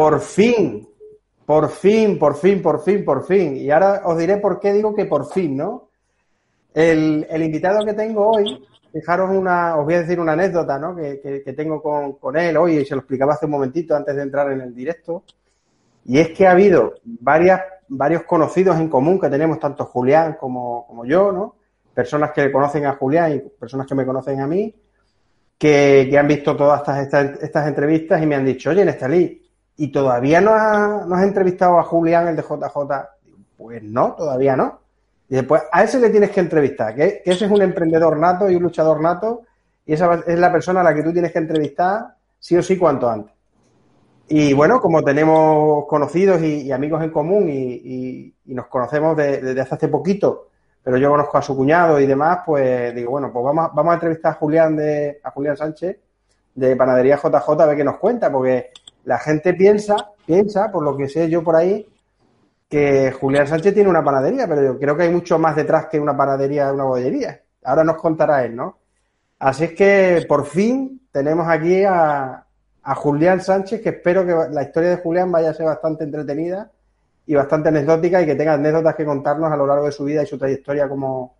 [0.00, 0.88] Por fin,
[1.44, 3.56] por fin, por fin, por fin, por fin.
[3.56, 5.90] Y ahora os diré por qué digo que por fin, ¿no?
[6.72, 10.96] El, invitado que tengo hoy, fijaros una, os voy a decir una anécdota, ¿no?
[10.96, 11.82] Que, tengo
[12.18, 14.74] con, él hoy y se lo explicaba hace un momentito antes de entrar en el
[14.74, 15.24] directo.
[16.06, 21.04] Y es que ha habido varios conocidos en común que tenemos, tanto Julián como, como
[21.04, 21.56] yo, ¿no?
[22.00, 24.74] Personas que conocen a Julián y personas que me conocen a mí,
[25.58, 30.40] que, han visto todas estas, estas, entrevistas y me han dicho, oye, Nestalí, ¿y todavía
[30.40, 32.78] no has, entrevistado a Julián, el de JJ?
[33.58, 34.80] Pues no, todavía no.
[35.28, 38.56] Y después, a ese le tienes que entrevistar, que, ese es un emprendedor nato y
[38.56, 39.42] un luchador nato,
[39.84, 42.78] y esa es la persona a la que tú tienes que entrevistar sí o sí
[42.78, 43.34] cuanto antes.
[44.26, 50.49] Y bueno, como tenemos conocidos y, amigos en común y, nos conocemos desde hace poquito,
[50.82, 53.94] pero yo conozco a su cuñado y demás, pues digo, bueno, pues vamos, vamos a
[53.94, 55.98] entrevistar a Julián de, a Julián Sánchez
[56.54, 58.70] de Panadería JJ a ver qué nos cuenta, porque
[59.04, 61.86] la gente piensa, piensa, por lo que sé yo por ahí,
[62.68, 65.98] que Julián Sánchez tiene una panadería, pero yo creo que hay mucho más detrás que
[65.98, 67.40] una panadería, una bollería.
[67.64, 68.78] Ahora nos contará él, ¿no?
[69.38, 72.44] Así es que por fin tenemos aquí a,
[72.82, 76.70] a Julián Sánchez, que espero que la historia de Julián vaya a ser bastante entretenida
[77.26, 80.22] y bastante anecdótica y que tenga anécdotas que contarnos a lo largo de su vida
[80.22, 81.36] y su trayectoria como,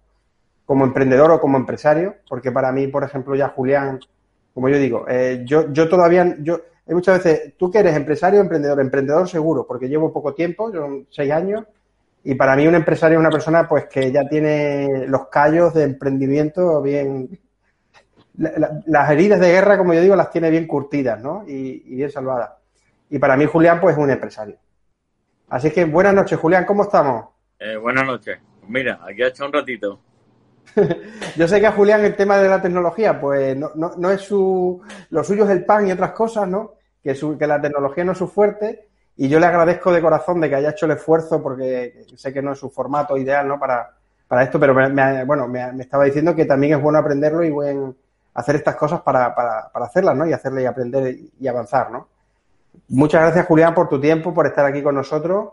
[0.65, 3.99] como emprendedor o como empresario, porque para mí, por ejemplo, ya Julián,
[4.55, 8.39] como yo digo, eh, yo, yo todavía, yo, hay muchas veces, tú que eres empresario
[8.39, 11.65] o emprendedor, emprendedor seguro, porque llevo poco tiempo, yo seis años,
[12.23, 15.85] y para mí un empresario es una persona pues que ya tiene los callos de
[15.85, 17.37] emprendimiento bien,
[18.37, 21.45] las heridas de guerra, como yo digo, las tiene bien curtidas, ¿no?
[21.49, 22.51] Y, y bien salvadas.
[23.11, 24.57] Y para mí Julián pues es un empresario.
[25.51, 27.27] Así que buenas noches, Julián, ¿cómo estamos?
[27.59, 28.39] Eh, buenas noches.
[28.69, 29.99] Mira, aquí ha hecho un ratito.
[31.37, 34.81] Yo sé que a Julián el tema de la tecnología, pues no, no, es su.
[35.11, 36.75] Lo suyo es el pan y otras cosas, ¿no?
[37.03, 38.87] Que, que la tecnología no es su fuerte.
[39.17, 42.43] Y yo le agradezco de corazón de que haya hecho el esfuerzo, porque sé que
[42.43, 43.59] no es su formato ideal, ¿no?
[43.59, 43.91] Para,
[44.29, 47.97] para esto, pero me, bueno, me, estaba diciendo que también es bueno aprenderlo y buen
[48.35, 50.29] hacer estas cosas para, para, para hacerlas, ¿no?
[50.29, 52.07] Y hacerle y aprender y avanzar, ¿no?
[52.89, 55.51] Muchas gracias, Julián, por tu tiempo, por estar aquí con nosotros.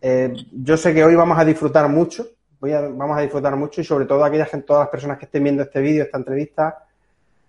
[0.00, 2.26] Eh, yo sé que hoy vamos a disfrutar mucho,
[2.60, 5.44] voy a, vamos a disfrutar mucho y sobre todo aquellas todas las personas que estén
[5.44, 6.84] viendo este vídeo, esta entrevista,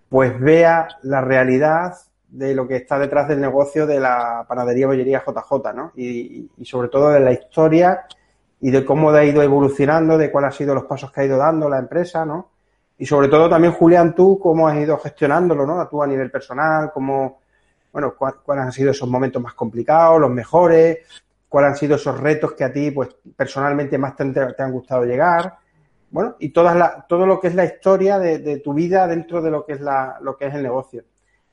[0.08, 1.94] pues vea la realidad
[2.28, 5.92] de lo que está detrás del negocio de la panadería bollería JJ, ¿no?
[5.96, 8.06] Y, y, sobre todo de la historia
[8.60, 11.38] y de cómo ha ido evolucionando, de cuáles han sido los pasos que ha ido
[11.38, 12.50] dando la empresa, ¿no?
[12.98, 15.86] Y sobre todo también, Julián, tú, cómo has ido gestionándolo, ¿no?
[15.88, 17.40] Tú a nivel personal, cómo,
[17.94, 20.98] bueno, cuáles han sido esos momentos más complicados, los mejores,
[21.48, 24.24] cuáles han sido esos retos que a ti, pues, personalmente más te,
[24.58, 25.58] han gustado llegar.
[26.10, 29.64] Bueno, y todas todo lo que es la historia de, tu vida dentro de lo
[29.64, 31.04] que es la, lo que es el negocio.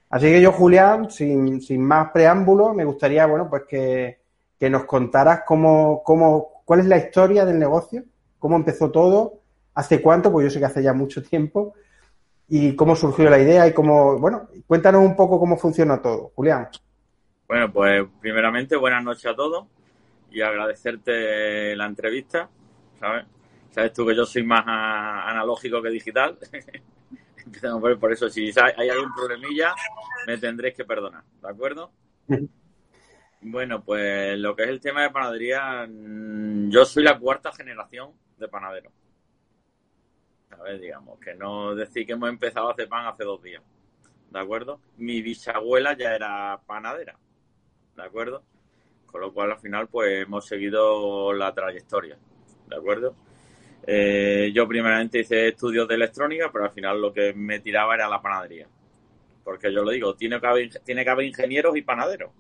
[0.10, 4.22] Así que yo, Julián, sin, sin más preámbulo, me gustaría, bueno, pues que,
[4.60, 8.04] que nos contaras cómo, cómo, cuál es la historia del negocio,
[8.40, 9.42] cómo empezó todo,
[9.76, 11.76] hace cuánto, pues yo sé que hace ya mucho tiempo,
[12.54, 16.68] y cómo surgió la idea y cómo, bueno, cuéntanos un poco cómo funciona todo, Julián.
[17.48, 19.68] Bueno, pues primeramente buenas noches a todos
[20.30, 22.50] y agradecerte la entrevista,
[23.00, 23.26] ¿sabes?
[23.70, 26.38] Sabes tú que yo soy más analógico que digital.
[27.46, 29.74] Empezamos por, por eso, si hay algún problemilla,
[30.28, 31.90] me tendréis que perdonar, ¿de acuerdo?
[33.40, 38.12] bueno, pues lo que es el tema de panadería, mm, yo soy la cuarta generación
[38.38, 38.92] de panadero
[40.58, 43.62] ver, Digamos, que no decir que hemos empezado a hacer pan hace dos días,
[44.30, 44.80] ¿de acuerdo?
[44.98, 47.18] Mi bisabuela ya era panadera,
[47.96, 48.44] ¿de acuerdo?
[49.06, 52.18] Con lo cual al final pues hemos seguido la trayectoria,
[52.68, 53.16] ¿de acuerdo?
[53.86, 58.08] Eh, yo primeramente hice estudios de electrónica, pero al final lo que me tiraba era
[58.08, 58.68] la panadería.
[59.44, 62.32] Porque yo lo digo, tiene que haber, tiene que haber ingenieros y panaderos.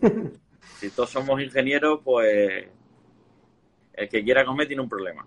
[0.78, 2.68] si todos somos ingenieros, pues
[3.94, 5.26] el que quiera comer tiene un problema.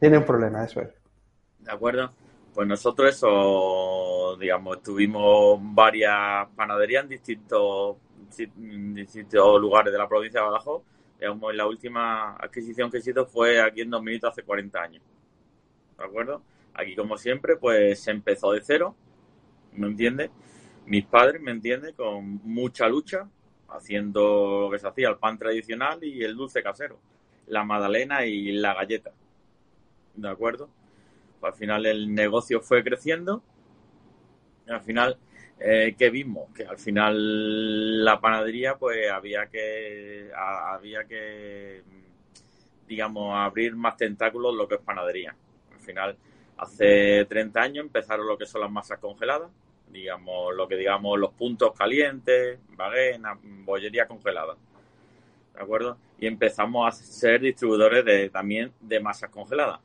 [0.00, 0.99] Tiene un problema, eso es.
[1.62, 2.12] ¿De acuerdo?
[2.54, 7.96] Pues nosotros eso, digamos, tuvimos varias panaderías en distintos,
[8.56, 10.82] distintos lugares de la provincia de Badajoz.
[11.54, 15.02] la última adquisición que hizo fue aquí en Dos Minutos hace 40 años.
[15.96, 16.42] ¿De acuerdo?
[16.74, 18.96] Aquí, como siempre, pues se empezó de cero,
[19.72, 20.30] ¿me entiendes?
[20.86, 21.94] Mis padres, ¿me entiendes?
[21.94, 23.28] Con mucha lucha,
[23.68, 26.98] haciendo lo que se hacía, el pan tradicional y el dulce casero,
[27.46, 29.12] la magdalena y la galleta,
[30.14, 30.68] ¿de acuerdo?
[31.42, 33.42] Al final el negocio fue creciendo,
[34.68, 35.18] al final
[35.62, 36.48] eh, ¿qué vimos?
[36.54, 41.82] Que al final la panadería, pues había que, había que,
[42.88, 45.36] digamos, abrir más tentáculos lo que es panadería.
[45.72, 46.16] Al final,
[46.56, 49.50] hace 30 años empezaron lo que son las masas congeladas,
[49.90, 54.56] digamos, lo que digamos los puntos calientes, baguette, bollería congelada.
[55.54, 55.98] ¿De acuerdo?
[56.18, 59.80] Y empezamos a ser distribuidores de, también de masas congeladas.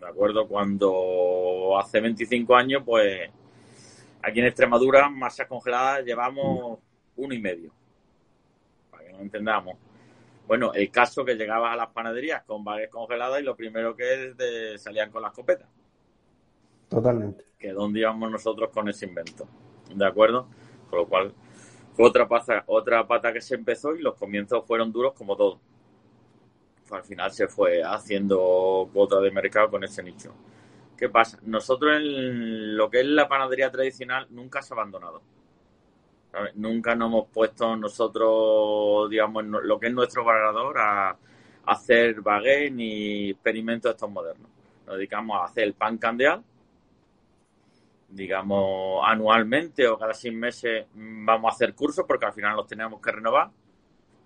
[0.00, 0.46] ¿De acuerdo?
[0.46, 3.30] Cuando hace 25 años, pues
[4.22, 6.78] Aquí en Extremadura, masas congeladas llevamos
[7.16, 7.72] uno y medio,
[8.90, 9.76] para que nos entendamos.
[10.46, 14.34] Bueno, el caso que llegabas a las panaderías con baguettes congeladas y lo primero que
[14.36, 15.68] es salían con la escopeta.
[16.88, 17.44] Totalmente.
[17.58, 19.46] Que dónde íbamos nosotros con ese invento.
[19.94, 20.48] ¿De acuerdo?
[20.90, 21.32] Con lo cual
[21.92, 25.60] fue otra pata, otra pata que se empezó y los comienzos fueron duros como todo.
[26.90, 30.34] Al final se fue haciendo cuota de mercado con ese nicho.
[30.96, 31.38] ¿Qué pasa?
[31.42, 35.22] Nosotros en lo que es la panadería tradicional nunca se ha abandonado.
[36.54, 41.16] Nunca nos hemos puesto nosotros, digamos, lo que es nuestro varador a,
[41.68, 44.50] hacer baguette ni experimentos estos modernos.
[44.86, 46.42] Nos dedicamos a hacer el pan candeal,
[48.08, 53.00] digamos, anualmente o cada seis meses vamos a hacer cursos porque al final los tenemos
[53.00, 53.50] que renovar,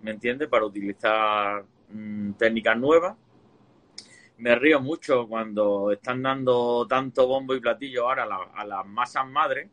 [0.01, 0.47] ¿me entiendes?
[0.47, 3.15] Para utilizar mm, técnicas nuevas
[4.37, 9.69] me río mucho cuando están dando tanto bombo y platillo ahora a, las masas madres,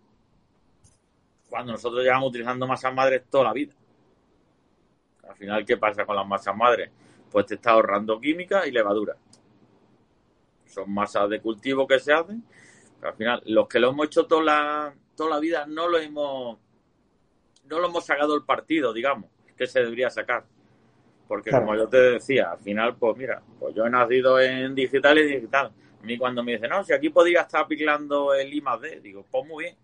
[1.49, 3.75] cuando nosotros llevamos utilizando masas madres toda la vida.
[5.29, 6.91] Al final, ¿qué pasa con las masas madres?
[7.31, 9.17] Pues te está ahorrando química y levadura.
[10.67, 12.45] Son masas de cultivo que se hacen.
[12.99, 15.99] Pero al final, los que lo hemos hecho toda la, toda la vida no lo
[15.99, 16.59] hemos
[17.65, 20.45] no lo hemos sacado el partido, digamos, que se debería sacar.
[21.31, 25.17] Porque como yo te decía, al final, pues mira, pues yo he nacido en digital
[25.17, 25.71] y digital.
[26.03, 28.99] A mí cuando me dicen, no, si aquí podría estar aplicando el I más D,
[28.99, 29.77] digo, pues muy bien.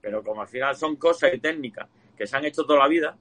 [0.00, 3.18] Pero como al final son cosas y técnicas que se han hecho toda la vida,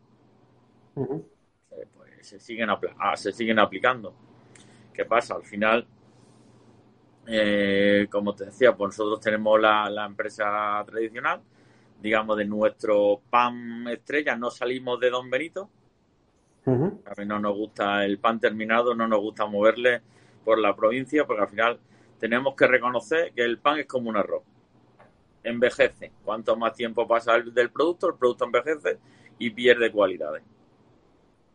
[0.95, 4.13] eh, pues se siguen, ah, se siguen aplicando.
[4.93, 5.33] ¿Qué pasa?
[5.33, 5.87] Al final,
[7.25, 11.41] eh, como te decía, pues nosotros tenemos la, la empresa tradicional,
[11.99, 15.71] digamos, de nuestro pan estrella, no salimos de Don Benito,
[16.65, 20.01] a mí no nos gusta el pan terminado, no nos gusta moverle
[20.43, 21.79] por la provincia, porque al final
[22.19, 24.43] tenemos que reconocer que el pan es como un arroz.
[25.43, 26.11] Envejece.
[26.23, 28.97] Cuanto más tiempo pasa del producto, el producto envejece
[29.37, 30.43] y pierde cualidades.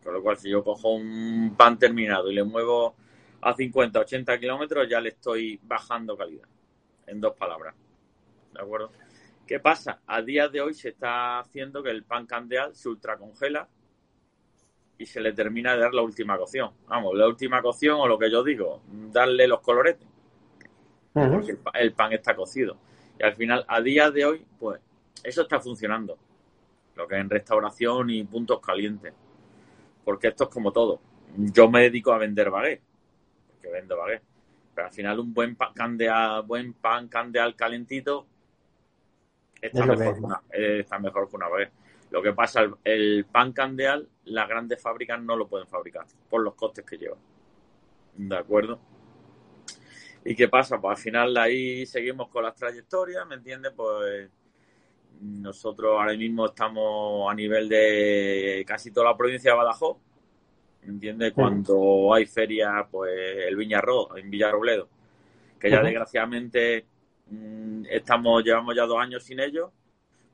[0.05, 2.95] Con lo cual, si yo cojo un pan terminado y le muevo
[3.41, 6.47] a 50, 80 kilómetros, ya le estoy bajando calidad.
[7.07, 7.75] En dos palabras.
[8.53, 8.93] ¿De acuerdo?
[9.47, 10.01] ¿Qué pasa?
[10.07, 13.69] A día de hoy se está haciendo que el pan candeal se ultracongela
[15.01, 16.73] y se le termina de dar la última cocción.
[16.87, 20.07] Vamos, la última cocción o lo que yo digo, darle los coloretes.
[21.15, 22.77] Porque el, pan está cocido.
[23.19, 24.79] Y al final, a día de hoy, pues
[25.25, 26.19] eso está funcionando.
[26.97, 29.15] Lo que es en restauración y puntos calientes.
[30.05, 31.01] Porque esto es como todo.
[31.35, 32.83] Yo me dedico a vender baguette.
[33.49, 34.23] Porque vendo baguette.
[34.75, 38.27] Pero al final un buen pan candeal, buen pan candeal calentito
[39.63, 41.80] está, mejor, que una, está mejor que una baguette.
[42.11, 46.55] Lo que pasa, el, pan candeal, las grandes fábricas no lo pueden fabricar por los
[46.55, 47.17] costes que lleva.
[48.17, 48.81] ¿De acuerdo?
[50.25, 50.81] ¿Y qué pasa?
[50.81, 53.73] Pues al final ahí seguimos con las trayectorias, ¿me entiendes?
[53.75, 54.29] Pues
[55.21, 59.99] nosotros ahora mismo estamos a nivel de casi toda la provincia de Badajoz,
[60.83, 61.33] ¿me entiendes?
[61.33, 63.13] Cuando hay ferias, pues
[63.47, 64.89] el Viñarro, en Villarrobledo,
[65.59, 66.87] que ya desgraciadamente
[67.31, 69.71] mm, estamos llevamos ya dos años sin ellos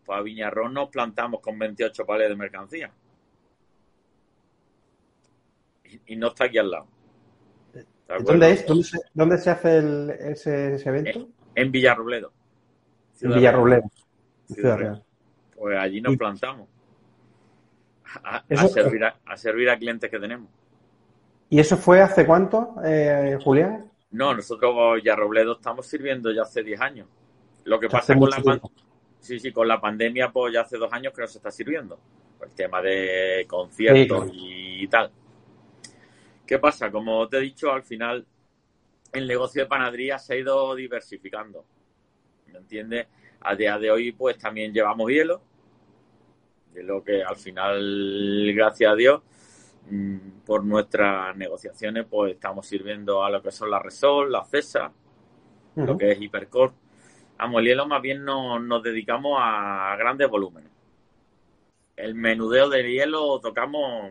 [0.07, 2.91] pues a Viñarrón nos plantamos con 28 palés de mercancía.
[6.07, 6.87] Y, no está aquí al lado.
[8.21, 8.67] ¿Dónde es?
[9.15, 9.79] ¿Dónde se, hace
[10.31, 11.29] ese, evento?
[11.55, 12.33] En, Villarrobledo.
[13.21, 13.91] En Villarrobledo.
[15.57, 16.69] Pues allí nos plantamos.
[18.23, 20.49] A, servir a, servir a, clientes que tenemos.
[21.51, 23.91] ¿Y eso fue hace cuánto, eh, Julián?
[24.13, 27.09] No, nosotros Villarrobledo estamos sirviendo ya hace 10 años.
[27.65, 28.61] Lo que pasa con la,
[29.27, 31.99] Sí, sí, con la pandemia, pues ya hace dos años que no se está sirviendo.
[32.41, 35.11] El tema de conciertos y tal.
[36.47, 36.93] ¿Qué pasa?
[36.93, 38.25] Como te he dicho, al final
[39.13, 41.65] el negocio de panadería se ha ido diversificando.
[42.53, 43.09] ¿Me entiendes?
[43.41, 45.43] A día de hoy, pues también llevamos hielo.
[46.73, 49.23] De lo que al final, gracias a Dios,
[49.91, 54.93] mm, por nuestras negociaciones, pues estamos sirviendo a lo que son la Resol, la CESA,
[55.75, 56.86] lo que es hipercore.
[57.39, 60.71] Vamos, el hielo más bien no, nos dedicamos a grandes volúmenes.
[61.95, 64.11] El menudeo del hielo tocamos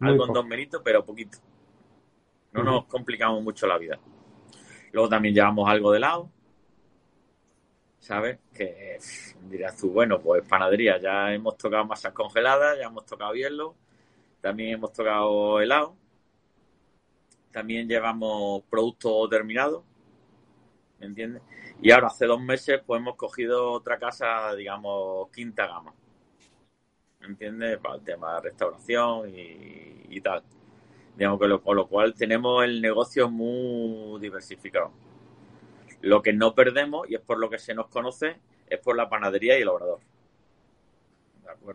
[0.00, 1.38] algo en dos minutos, pero poquito.
[2.52, 3.98] No nos complicamos mucho la vida.
[4.92, 6.30] Luego también llevamos algo de helado.
[7.98, 8.38] ¿Sabes?
[8.54, 8.98] Que
[9.48, 13.74] dirás tú, bueno, pues panadería, ya hemos tocado masas congeladas, ya hemos tocado hielo,
[14.40, 15.96] también hemos tocado helado.
[17.50, 19.82] También llevamos productos terminados,
[21.00, 21.42] ¿me entiendes?
[21.82, 25.94] Y ahora hace dos meses pues hemos cogido otra casa, digamos, quinta gama.
[27.20, 27.78] ¿Me entiendes?
[27.78, 30.42] Para el tema de restauración y, tal.
[31.16, 34.90] Digamos que con lo cual tenemos el negocio muy diversificado.
[36.00, 38.36] Lo que no perdemos, y es por lo que se nos conoce,
[38.68, 40.00] es por la panadería y el obrador.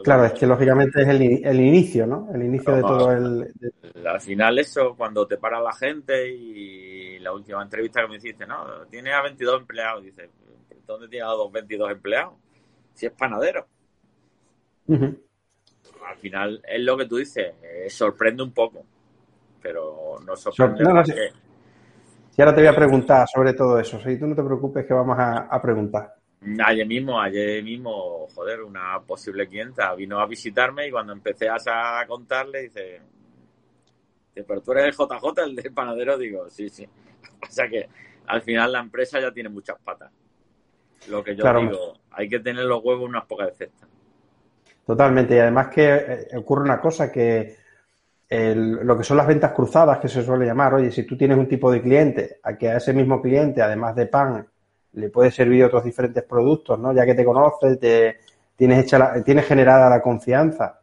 [0.03, 2.29] Claro, es que lógicamente es el, inicio, ¿no?
[2.33, 3.53] El inicio de todo el...
[4.05, 8.45] Al final eso, cuando te para la gente y la última entrevista que me hiciste,
[8.47, 8.85] ¿no?
[8.89, 10.03] Tiene a 22 empleados.
[10.03, 10.29] Dice,
[10.85, 12.33] ¿dónde tiene a los 22 empleados?
[12.93, 13.67] Si es panadero.
[14.87, 18.83] Al final es lo que tú dices, eh, sorprende un poco,
[19.61, 20.83] pero no sorprende.
[20.83, 21.03] No,
[22.37, 23.99] Y ahora te voy a preguntar sobre todo eso.
[24.01, 26.20] Si tú no te preocupes que vamos a preguntar.
[26.65, 32.05] Ayer mismo, ayer mismo, joder, una posible clienta vino a visitarme y cuando empecé a
[32.07, 33.01] contarle, dice,
[34.33, 36.87] pero tú eres el JJ, el del panadero, digo, sí, sí.
[37.47, 37.87] O sea que
[38.27, 40.11] al final la empresa ya tiene muchas patas.
[41.09, 43.87] Lo que yo digo, hay que tener los huevos unas pocas de cesta.
[44.85, 47.59] Totalmente, y además que eh, ocurre una cosa que
[48.29, 51.49] lo que son las ventas cruzadas, que se suele llamar, oye, si tú tienes un
[51.49, 54.47] tipo de cliente, a que a ese mismo cliente, además de pan,
[54.93, 56.93] le puede servir otros diferentes productos, ¿no?
[56.93, 58.17] Ya que te conoces, te,
[58.55, 60.81] tienes, hecha tienes generada la confianza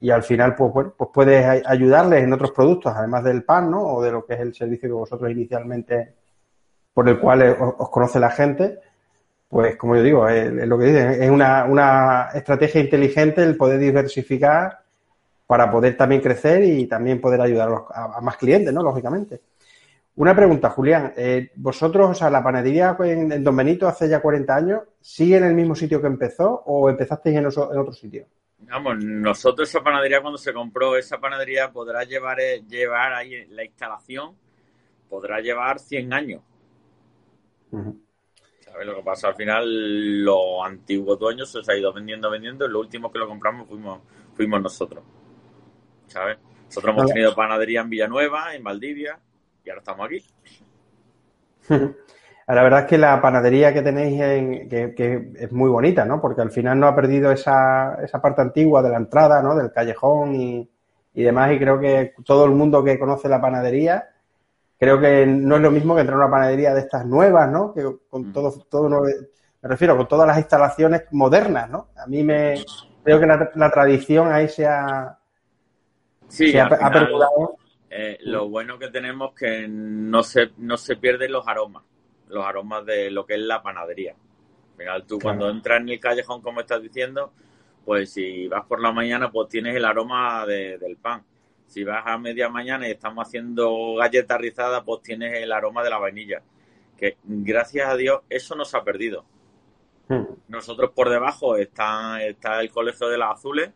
[0.00, 3.82] y al final, pues bueno, pues puedes ayudarles en otros productos, además del pan, ¿no?
[3.86, 6.14] O de lo que es el servicio que vosotros inicialmente,
[6.92, 8.80] por el cual os, conoce la gente,
[9.48, 13.78] pues como yo digo, es, lo que dicen, es una, una estrategia inteligente el poder
[13.78, 14.80] diversificar
[15.46, 18.82] para poder también crecer y también poder ayudar a, a más clientes, ¿no?
[18.82, 19.40] Lógicamente.
[20.16, 21.12] Una pregunta, Julián.
[21.16, 25.44] Eh, ¿Vosotros, o sea, la panadería en, Don Benito hace ya 40 años, sigue en
[25.44, 28.26] el mismo sitio que empezó o empezasteis en, otro sitio?
[28.58, 33.64] Vamos, nosotros esa panadería cuando se compró, esa panadería podrá llevar, eh, llevar ahí la
[33.64, 34.36] instalación,
[35.08, 36.42] podrá llevar 100 años.
[38.60, 39.28] ¿Sabes lo que pasa?
[39.28, 43.26] Al final los antiguos dueños se ha ido vendiendo, vendiendo y lo último que lo
[43.26, 44.00] compramos fuimos,
[44.34, 45.02] fuimos nosotros.
[46.06, 46.38] ¿Sabes?
[46.66, 49.18] Nosotros hemos tenido panadería en Villanueva, en Valdivia,
[49.64, 50.24] y ahora estamos aquí.
[52.46, 56.20] La verdad es que la panadería que tenéis en, que, es muy bonita, ¿no?
[56.20, 59.56] Porque al final no ha perdido esa, esa parte antigua de la entrada, ¿no?
[59.56, 60.68] Del callejón y,
[61.14, 61.52] demás.
[61.52, 64.10] Y creo que todo el mundo que conoce la panadería,
[64.78, 67.72] creo que no es lo mismo que entrar a una panadería de estas nuevas, ¿no?
[67.72, 68.32] Que con mm.
[68.34, 71.88] todo, todo me refiero, con todas las instalaciones modernas, ¿no?
[71.96, 72.62] A mí me
[73.02, 75.18] creo que la, tradición ahí se ha,
[76.28, 77.56] sí, se ha, perdurado
[77.96, 81.84] eh, lo bueno que tenemos es que no se, no se pierden los aromas,
[82.28, 84.16] los aromas de lo que es la panadería.
[84.76, 87.32] Mira, tú cuando entras en el callejón, como estás diciendo,
[87.84, 91.22] pues si vas por la mañana, pues tienes el aroma del pan.
[91.68, 95.90] Si vas a media mañana y estamos haciendo galletas rizadas, pues tienes el aroma de
[95.90, 96.42] la vainilla.
[96.98, 99.24] Que gracias a Dios eso no se ha perdido.
[100.08, 100.24] Hmm.
[100.48, 103.70] Nosotros por debajo está, está el colegio de las azules,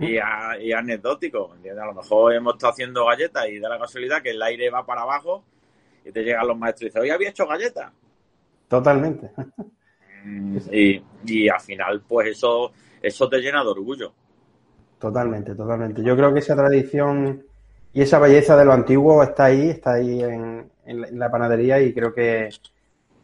[0.00, 1.54] y, anecdótico.
[1.54, 4.86] A lo mejor hemos estado haciendo galletas y da la casualidad que el aire va
[4.86, 5.44] para abajo
[6.04, 7.92] y te llegan los maestros y dicen, hoy había hecho galletas.
[8.68, 9.30] Totalmente.
[10.24, 12.72] Mm, y, y al final, pues eso,
[13.02, 14.12] eso te llena de orgullo.
[14.98, 16.02] Totalmente, totalmente.
[16.02, 17.44] Yo creo que esa tradición
[17.92, 20.70] y esa belleza de lo antiguo está ahí, está ahí en,
[21.18, 22.48] la, panadería y creo que,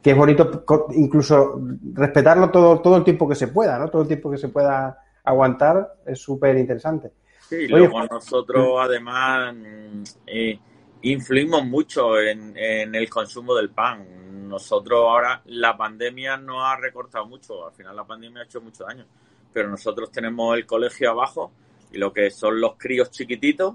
[0.03, 0.65] que, es bonito
[0.95, 1.61] incluso
[1.95, 3.89] respetarlo todo, todo el tiempo que se pueda, ¿no?
[3.89, 7.13] Todo el tiempo que se pueda aguantar es súper interesante.
[7.49, 10.59] Sí, luego nosotros además mm, eh,
[11.03, 14.49] influimos mucho en, el consumo del pan.
[14.49, 18.85] Nosotros ahora, la pandemia nos ha recortado mucho, al final la pandemia ha hecho mucho
[18.85, 19.07] daño,
[19.53, 21.53] pero nosotros tenemos el colegio abajo
[21.93, 23.75] y lo que son los críos chiquititos,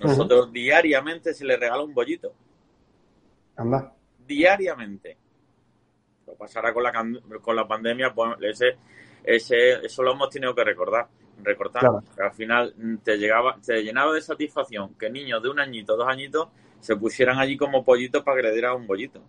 [0.00, 2.32] nosotros diariamente se les regala un bollito.
[3.56, 3.92] Anda.
[4.26, 5.16] Diariamente.
[6.26, 6.92] Lo pasará con la,
[7.40, 8.76] con la pandemia, pues ese
[9.24, 11.06] ese, eso lo hemos tenido que recordar,
[11.42, 11.84] recortar.
[12.18, 16.08] Al final mm, te llegaba, te llenaba de satisfacción que niños de un añito, dos
[16.08, 16.48] añitos,
[16.80, 19.22] se pusieran allí como pollitos para que le diera un bollito.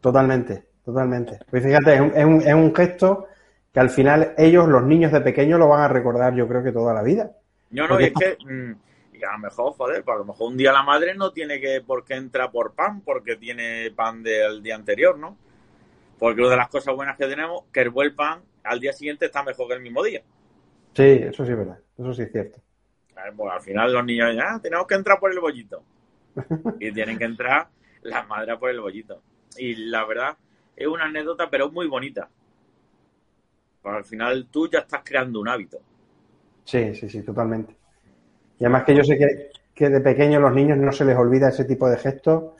[0.00, 1.38] Totalmente, totalmente.
[1.48, 3.28] Pues fíjate, es un, es un, es un gesto
[3.72, 6.72] que al final ellos, los niños de pequeños, lo van a recordar, yo creo que
[6.72, 7.30] toda la vida.
[7.70, 8.72] No, no, es que, mm,
[9.12, 11.60] Y a lo mejor, joder, pues a lo mejor un día la madre no tiene
[11.60, 15.36] que por qué entra por pan, porque tiene pan del día anterior, ¿no?
[16.18, 19.26] Porque una de las cosas buenas que tenemos, que el buen pan al día siguiente
[19.26, 20.22] está mejor que el mismo día.
[20.94, 22.60] Sí, eso sí es verdad, eso sí es cierto.
[23.36, 25.82] Pues al final los niños ya ah, tenemos que entrar por el bollito.
[26.80, 27.68] y tienen que entrar
[28.02, 29.22] las madres por el bollito.
[29.56, 30.36] Y la verdad,
[30.76, 32.28] es una anécdota, pero muy bonita.
[33.82, 35.78] Pues al final tú ya estás creando un hábito.
[36.64, 37.74] Sí, sí, sí, totalmente.
[38.58, 41.48] Y además que yo sé que, que de pequeños los niños no se les olvida
[41.48, 42.52] ese tipo de gestos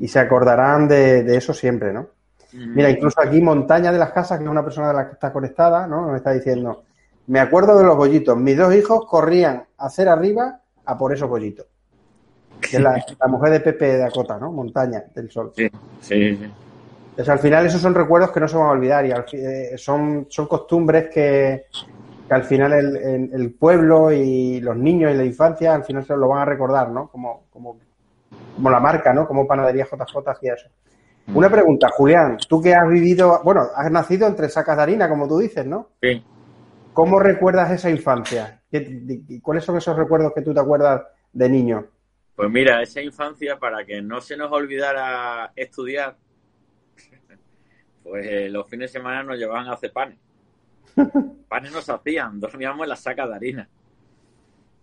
[0.00, 2.08] y se acordarán de, eso siempre, ¿no?
[2.54, 5.32] Mira, incluso aquí Montaña de las Casas, que es una persona de la que está
[5.32, 6.06] conectada, ¿no?
[6.06, 6.84] Nos está diciendo,
[7.26, 8.36] me acuerdo de los bollitos.
[8.36, 11.66] Mis dos hijos corrían a hacer arriba a por esos bollitos.
[12.60, 14.52] Que es la, mujer de Pepe de Dakota, ¿no?
[14.52, 15.52] Montaña del Sol.
[15.56, 15.68] Sí,
[16.00, 16.50] sí, sí.
[17.10, 20.26] Entonces, al final esos son recuerdos que no se van a olvidar y eh, son,
[20.28, 21.66] son costumbres que,
[22.26, 26.16] que al final el, el, pueblo y los niños y la infancia al final se
[26.16, 27.08] lo van a recordar, ¿no?
[27.08, 27.78] Como, como,
[28.56, 29.28] como la marca, ¿no?
[29.28, 30.68] Como Panadería JJ hacía eso.
[31.32, 35.26] Una pregunta, Julián, tú que has vivido, bueno, has nacido entre sacas de harina, como
[35.26, 35.90] tú dices, ¿no?
[36.02, 36.22] Sí.
[36.92, 38.62] ¿Cómo recuerdas esa infancia?
[39.42, 41.02] ¿Cuáles son esos recuerdos que tú te acuerdas
[41.32, 41.86] de niño?
[42.36, 46.16] Pues mira, esa infancia, para que no se nos olvidara estudiar,
[48.02, 50.18] pues eh, los fines de semana nos llevaban a hacer panes.
[51.48, 53.68] Panes nos hacían, dormíamos en la saca de harina.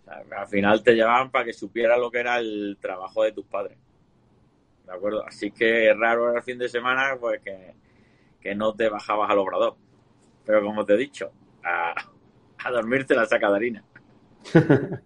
[0.06, 3.78] al final te llevaban para que supiera lo que era el trabajo de tus padres.
[4.86, 5.24] ¿De acuerdo?
[5.26, 7.74] Así que es raro el fin de semana, pues que,
[8.40, 9.76] que no te bajabas al obrador.
[10.44, 11.30] Pero como te he dicho,
[11.64, 11.94] a,
[12.70, 13.84] dormirte la saca de harina.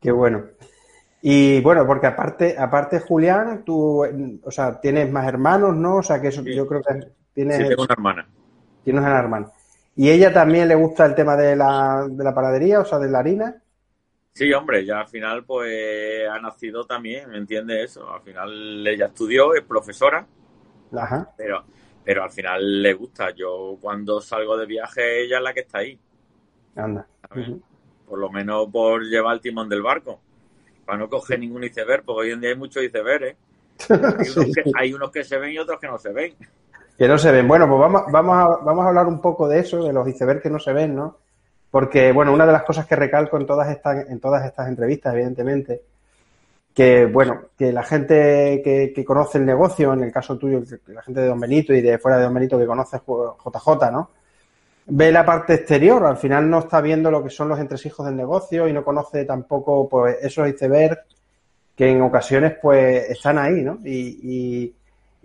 [0.00, 0.44] Qué bueno.
[1.22, 4.04] Y bueno, porque aparte, aparte Julián, tú,
[4.42, 5.96] o sea, tienes más hermanos, ¿no?
[5.96, 7.56] O sea, que eso yo creo que tienes.
[7.56, 8.28] Sí, tengo una hermana.
[8.84, 9.46] Tienes una hermana.
[9.96, 13.08] ¿Y ella también le gusta el tema de la, de la panadería, o sea, de
[13.08, 13.56] la harina?
[14.36, 18.12] Sí, hombre, ya al final pues ha nacido también, ¿me entiendes eso?
[18.12, 20.26] Al final ella estudió, es profesora,
[20.92, 21.32] Ajá.
[21.38, 21.64] pero
[22.04, 23.30] pero al final le gusta.
[23.30, 25.98] Yo cuando salgo de viaje, ella es la que está ahí.
[26.76, 27.08] Anda.
[28.06, 30.20] Por lo menos por llevar el timón del barco.
[30.84, 33.26] Para no coger ningún iceberg, porque hoy en día hay muchos icebergs.
[33.26, 33.36] ¿eh?
[34.76, 36.34] Hay, unos que, se ven y otros que no se ven.
[36.98, 37.48] Que no se ven.
[37.48, 40.42] Bueno, pues vamos, vamos, a, vamos a hablar un poco de eso, de los icebergs
[40.42, 41.18] que no se ven, ¿no?
[41.70, 45.14] Porque, bueno, una de las cosas que recalco en todas estas, en todas estas entrevistas,
[45.14, 45.82] evidentemente,
[46.76, 51.22] que bueno, que la gente que, conoce el negocio, en el caso tuyo, la gente
[51.22, 54.10] de Don Benito y de fuera de Don Benito que conoce JJ, ¿no?
[54.88, 58.14] Ve la parte exterior, al final no está viendo lo que son los entresijos del
[58.14, 61.00] negocio y no conoce tampoco pues esos icebergs
[61.74, 63.78] que en ocasiones pues están ahí, ¿no?
[63.82, 64.74] Y,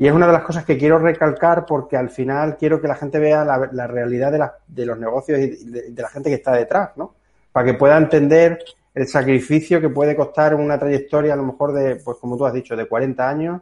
[0.08, 3.20] es una de las cosas que quiero recalcar porque al final quiero que la gente
[3.20, 6.92] vea la, realidad de, de, los negocios y de, de la gente que está detrás,
[6.96, 7.14] ¿no?
[7.52, 8.60] Para que pueda entender
[8.94, 12.54] el sacrificio que puede costar una trayectoria a lo mejor de, pues como tú has
[12.54, 13.62] dicho, de 40 años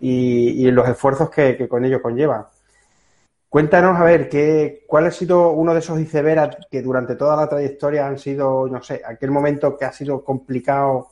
[0.00, 2.50] y, los esfuerzos que, con ello conlleva.
[3.48, 7.48] Cuéntanos, a ver, ¿qué, ¿cuál ha sido uno de esos icebergs que durante toda la
[7.48, 11.08] trayectoria han sido, no sé, aquel momento que ha sido complicado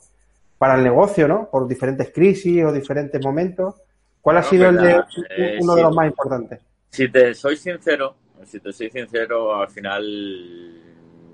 [0.57, 1.49] para el negocio, ¿no?
[1.49, 3.75] Por diferentes crisis o diferentes momentos.
[4.21, 6.59] ¿Cuál ha sido el de, eh, uno de los más importantes?
[6.89, 10.79] Si te soy sincero, si te soy sincero, al final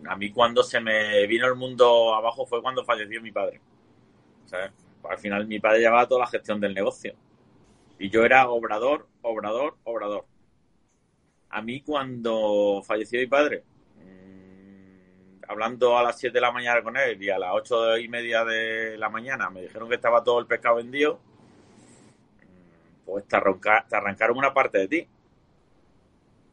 [0.08, 3.60] a mí cuando se me vino el mundo abajo fue cuando falleció mi padre.
[5.04, 7.14] Al final mi padre llevaba toda la gestión del negocio.
[7.98, 10.26] Y yo era obrador, obrador, obrador.
[11.50, 13.64] A mí cuando falleció mi padre,
[13.98, 18.08] mm, hablando a las 7 de la mañana con él y a las 8 y
[18.08, 21.20] media de la mañana me dijeron que estaba todo el pescado vendido,
[23.06, 25.08] pues te, arrancaron una parte de ti.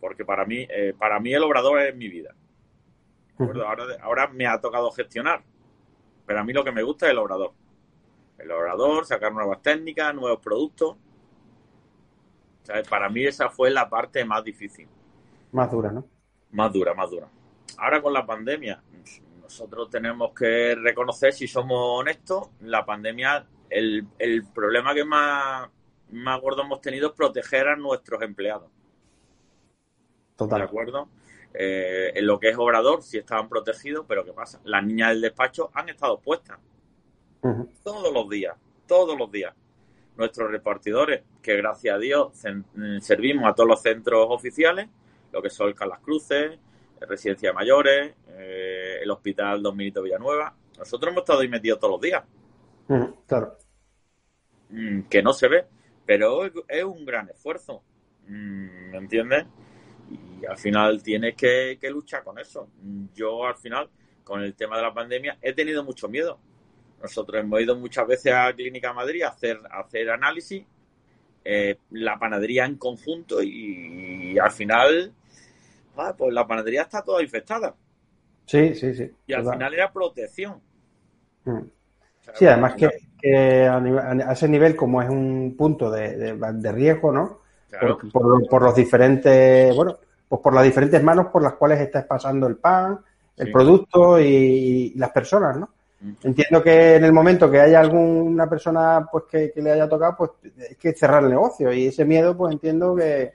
[0.00, 2.34] Porque para mí, eh, para mí el obrador es mi vida.
[4.02, 5.42] Ahora, me ha tocado gestionar,
[6.26, 7.52] pero a mí lo que me gusta es el obrador.
[8.38, 10.96] El obrador, sacar nuevas técnicas, nuevos productos.
[12.88, 14.88] Para mí esa fue la parte más difícil.
[15.50, 16.06] Más dura, ¿no?
[16.52, 17.28] Más dura, más dura.
[17.78, 18.82] Ahora con la pandemia,
[19.52, 24.06] nosotros tenemos que reconocer, si somos honestos, la pandemia, el,
[24.54, 25.68] problema que más,
[26.12, 28.70] más gordo hemos tenido es proteger a nuestros empleados.
[30.36, 30.60] Total.
[30.60, 31.08] ¿De acuerdo?
[31.54, 34.60] Eh, en lo que es obrador sí estaban protegidos, pero ¿qué pasa?
[34.64, 36.58] Las niñas del despacho han estado puestas
[37.82, 39.54] todos los días, todos los días.
[40.16, 42.32] Nuestros repartidores, que gracias a Dios
[42.74, 44.88] mm, servimos a todos los centros oficiales,
[45.32, 46.58] lo que son Carlas Cruces,
[47.00, 50.54] Residencia de Mayores, eh, el Hospital Don Minito Villanueva.
[50.78, 52.22] Nosotros hemos estado ahí metidos todos los días.
[53.26, 53.56] Claro.
[54.68, 55.66] Mm, que no se ve,
[56.06, 57.82] pero es un gran esfuerzo.
[58.26, 59.46] Mm, ¿Me entiendes?
[60.12, 62.68] y al final tienes que, luchar con eso.
[63.14, 63.88] Yo al final,
[64.24, 66.38] con el tema de la pandemia, he tenido mucho miedo.
[67.00, 70.64] nosotros hemos ido muchas veces a Clínica Madrid a hacer, a hacer análisis,
[71.44, 75.12] eh, la panadería en conjunto y, al final,
[75.96, 77.74] ah, pues la panadería está toda infectada.
[78.46, 79.10] Sí, sí, sí.
[79.26, 80.60] Y al final era protección.
[81.44, 81.62] Mm.
[82.34, 82.88] Sí, además que,
[83.24, 87.40] a, ese nivel, como es un punto de, riesgo, ¿no?
[88.50, 92.56] Por, los diferentes, bueno, pues por las diferentes manos por las cuales estás pasando el
[92.56, 93.00] pan,
[93.36, 95.70] el producto y, las personas, ¿no?
[96.00, 96.12] Mm.
[96.22, 100.30] Entiendo que en el momento que haya alguna persona pues que, le haya tocado, pues
[100.70, 103.32] es que cerrar el negocio y ese miedo, pues entiendo que,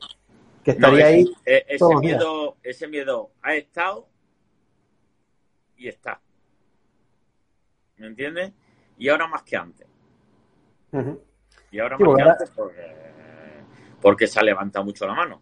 [0.65, 1.25] estaría ahí.
[1.45, 4.07] E, ese, miedo, ese miedo ha estado
[5.77, 6.19] y está.
[7.97, 8.51] ¿Me entiendes?
[8.97, 9.87] Y ahora más que antes.
[11.71, 12.51] Y ahora más que antes
[14.01, 15.41] porque, se ha levantado mucho la mano.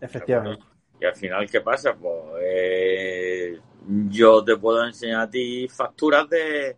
[0.00, 0.64] Efectivamente.
[1.00, 1.94] Y al final, ¿qué pasa?
[1.94, 3.60] Pues eh,
[4.08, 6.76] yo te puedo enseñar a ti facturas de,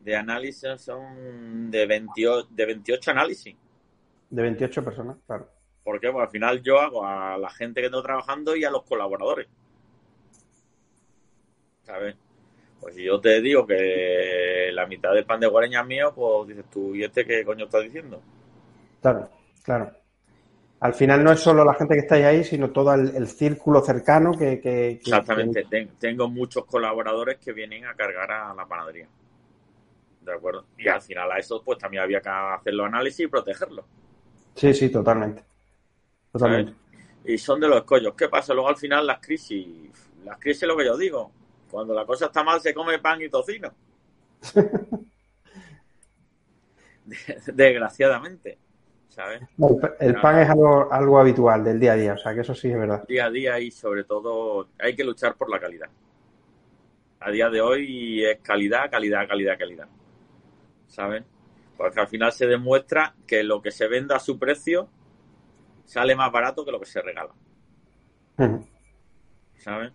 [0.00, 3.56] de análisis, son de 28, de 28 análisis.
[4.30, 5.48] De 28 personas, claro.
[5.82, 8.82] Porque pues, al final yo hago a la gente que estoy trabajando y a los
[8.84, 9.48] colaboradores.
[11.82, 12.16] ¿Sabes?
[12.80, 16.48] Pues si yo te digo que la mitad del pan de guareña es mío, pues
[16.48, 18.20] dices tú, ¿y este qué coño estás diciendo?
[19.00, 19.28] Claro,
[19.62, 19.90] claro.
[20.80, 24.30] Al final no es solo la gente que está ahí, sino todo el, círculo cercano
[24.38, 24.90] que...
[24.90, 25.66] Exactamente.
[25.98, 29.08] Tengo muchos colaboradores que vienen a cargar a la panadería.
[30.20, 30.66] ¿De acuerdo?
[30.76, 33.84] Y al final a eso pues también había que hacer los análisis y protegerlos.
[34.54, 35.42] Sí, sí, totalmente.
[36.30, 36.74] Totalmente.
[37.24, 38.14] Y son de los escollos.
[38.14, 38.54] ¿Qué pasa?
[38.54, 39.66] Luego al final las crisis...
[40.24, 41.32] Las crisis es lo que yo digo
[41.70, 43.72] cuando la cosa está mal se come pan y tocino.
[47.46, 48.58] Desgraciadamente,
[49.08, 49.40] ¿sabes?
[50.00, 52.70] el, pan es algo, algo habitual del día a día, o sea que eso sí
[52.70, 53.04] es verdad.
[53.08, 55.88] Día a día y sobre todo hay que luchar por la calidad.
[57.20, 59.88] A día de hoy es calidad, calidad, calidad, calidad.
[60.86, 61.24] ¿Sabes?
[61.76, 64.88] Porque al final se demuestra que lo que se venda a su precio
[65.84, 67.32] sale más barato que lo que se regala.
[69.56, 69.92] ¿Sabes?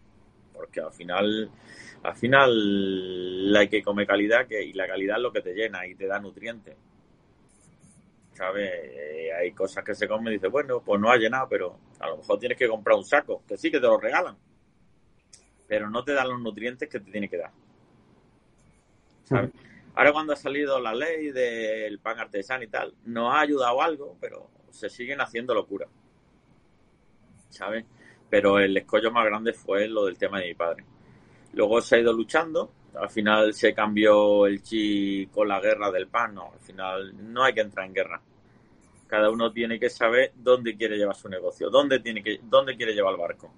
[0.54, 1.50] Porque al final,
[2.04, 5.86] al final hay que comer calidad que, y la calidad es lo que te llena
[5.88, 6.76] y te da nutrientes.
[8.34, 8.72] ¿Sabes?
[8.74, 12.10] Eh, hay cosas que se comen y dices, bueno, pues no ha llenado, pero a
[12.10, 14.36] lo mejor tienes que comprar un saco, que sí que te lo regalan,
[15.68, 17.52] pero no te dan los nutrientes que te tiene que dar.
[19.24, 19.52] ¿Sabes?
[19.96, 24.18] Ahora cuando ha salido la ley del pan artesano y tal, nos ha ayudado algo,
[24.20, 25.88] pero se siguen haciendo locura.
[27.50, 27.86] ¿Sabes?
[28.34, 30.84] Pero el escollo más grande fue lo del tema de mi padre.
[31.54, 36.08] Luego se ha ido luchando, al final se cambió el chi con la guerra del
[36.08, 38.20] pan, no, al final no hay que entrar en guerra.
[39.06, 42.96] Cada uno tiene que saber dónde quiere llevar su negocio, dónde tiene que, dónde quiere
[42.96, 43.54] llevar el barco.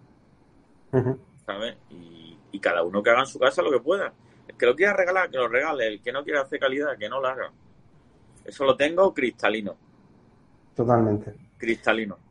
[1.46, 1.78] ¿Sabes?
[1.92, 4.12] Y, y, cada uno que haga en su casa lo que pueda.
[4.46, 5.88] El que lo quiera regalar, que lo regale.
[5.88, 7.50] El que no quiera hacer calidad, que no lo haga.
[8.44, 9.78] Eso lo tengo cristalino.
[10.76, 11.34] Totalmente.
[11.58, 12.25] Cristalino.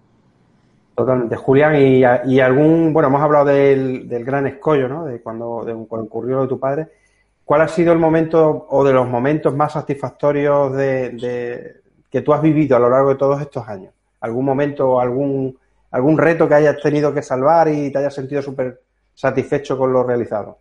[0.94, 1.36] Totalmente.
[1.36, 2.02] Julián, y,
[2.32, 5.04] y, algún, bueno, hemos hablado del, gran escollo, ¿no?
[5.04, 6.88] De cuando, de cuando ocurrió lo de tu padre.
[7.44, 12.40] ¿Cuál ha sido el momento o de los momentos más satisfactorios de, que tú has
[12.40, 13.92] vivido a lo largo de todos estos años?
[14.20, 15.58] ¿Algún momento o algún,
[15.90, 18.80] algún reto que hayas tenido que salvar y te hayas sentido súper
[19.12, 20.58] satisfecho con lo realizado?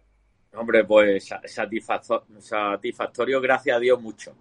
[0.55, 4.33] Hombre, pues satisfactorio, gracias a Dios, mucho.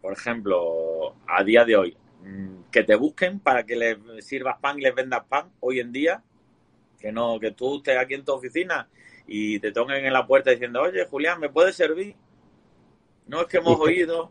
[0.00, 1.96] Por ejemplo, a día de hoy,
[2.70, 6.22] que te busquen para que les sirvas pan y les vendas pan hoy en día,
[6.98, 8.88] que no, que tú estés aquí en tu oficina
[9.26, 12.14] y te toquen en la puerta diciendo, oye, Julián, ¿me puedes servir?
[13.26, 14.30] No es que hemos oído.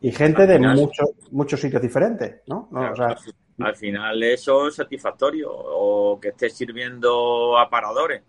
[0.00, 2.68] Y gente de muchos muchos sitios diferentes, ¿no?
[3.58, 8.22] al final eso es satisfactorio, o que estés sirviendo a paradores,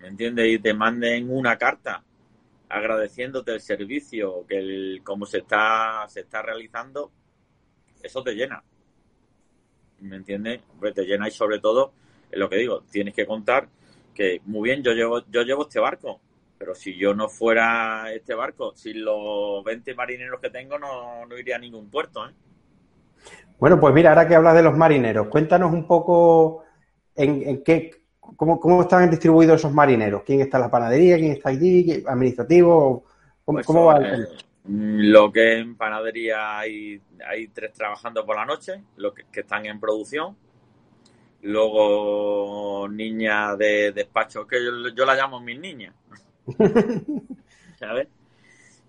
[0.00, 0.48] ¿me entiendes?
[0.48, 2.02] Y te manden una carta
[2.68, 7.10] agradeciéndote el servicio, que el, como se está, se está realizando,
[8.02, 8.62] eso te llena.
[10.00, 10.60] ¿Me entiendes?
[10.94, 11.92] te llena y sobre todo,
[12.30, 13.68] es lo que digo, tienes que contar
[14.14, 16.20] que, muy bien, yo llevo, yo llevo este barco,
[16.58, 21.56] pero si yo no fuera este barco, sin los 20 marineros que tengo, no, iría
[21.56, 22.26] a ningún puerto.
[22.28, 22.32] ¿eh?
[23.58, 26.64] Bueno, pues mira, ahora que hablas de los marineros, cuéntanos un poco
[27.14, 30.22] en, qué, cómo, cómo, están distribuidos esos marineros.
[30.24, 31.16] ¿Quién está en la panadería?
[31.16, 32.02] ¿Quién está allí?
[32.06, 33.04] ¿Administrativo?
[33.44, 34.28] ¿Cómo, pues va el,
[34.64, 39.80] lo que en panadería hay, hay tres trabajando por la noche, los que, están en
[39.80, 40.36] producción.
[41.42, 44.58] Luego niñas de despacho, que
[44.94, 45.94] yo, la llamo mis niñas.
[47.78, 48.06] ¿Sabes?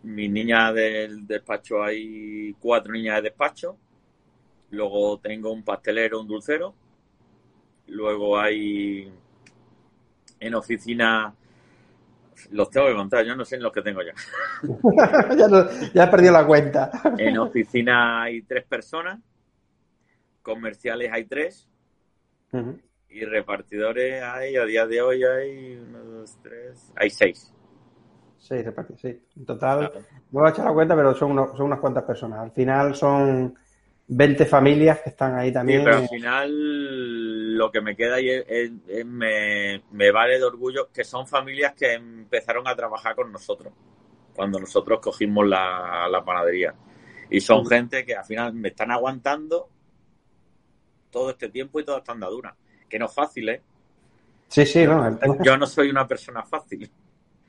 [0.04, 3.78] Mis niñas del despacho hay cuatro niñas de despacho.
[4.70, 6.76] Luego tengo un pastelero, un dulcero.
[7.88, 9.12] Luego hay
[10.40, 11.34] en oficina
[12.52, 14.14] Los tengo que contar, yo no sé en los que tengo ya.
[15.38, 16.92] ya, no, ya he perdido la cuenta.
[17.18, 19.20] en oficina hay tres personas,
[20.42, 21.68] comerciales hay tres,
[23.10, 27.52] y repartidores hay, a día de hoy hay uno, dos, tres, hay seis.
[28.38, 29.24] Seis repartidores, sí.
[29.38, 29.92] En total,
[30.32, 32.40] no voy a echar la cuenta, pero son, son unas cuantas personas.
[32.40, 33.56] Al final son
[34.08, 35.80] 20 familias que están ahí también.
[35.80, 38.72] Sí, pero al final lo que me queda es,
[39.06, 43.74] me, me, vale de orgullo que son familias que empezaron a trabajar con nosotros
[44.36, 46.74] cuando nosotros cogimos la, la panadería.
[47.30, 49.70] Y son gente que al final me están aguantando
[51.10, 52.56] todo este tiempo y toda esta andadura.
[52.90, 53.62] Que no es fácil, ¿eh?
[54.48, 55.18] Sí, sí, no.
[55.44, 56.92] Yo no soy una persona fácil.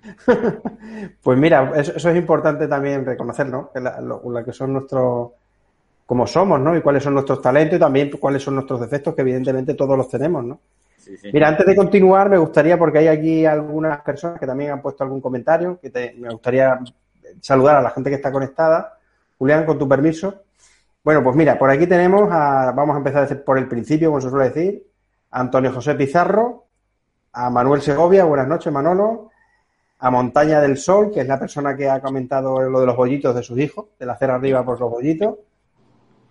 [1.23, 3.71] pues mira, eso, es importante también reconocer, ¿no?
[3.73, 5.33] Que la, la que son nuestros
[6.07, 6.77] como somos, ¿no?
[6.77, 10.09] Y cuáles son nuestros talentos y también cuáles son nuestros defectos, que evidentemente todos los
[10.09, 10.61] tenemos, ¿no?
[10.99, 11.31] Sí, sí.
[11.33, 15.05] Mira, antes de continuar, me gustaría, porque hay aquí algunas personas que también han puesto
[15.05, 16.79] algún comentario, que me gustaría
[17.41, 18.99] saludar a la gente que está conectada.
[19.39, 20.43] Julián, con tu permiso.
[21.03, 24.31] Bueno, pues mira, por aquí tenemos a, vamos a empezar por el principio, como se
[24.31, 24.87] suele decir,
[25.31, 26.65] a Antonio José Pizarro,
[27.33, 29.31] a Manuel Segovia, buenas noches, Manolo,
[29.99, 33.35] a Montaña del Sol, que es la persona que ha comentado lo de los bollitos
[33.35, 35.35] de sus hijos, de la cera arriba por los bollitos,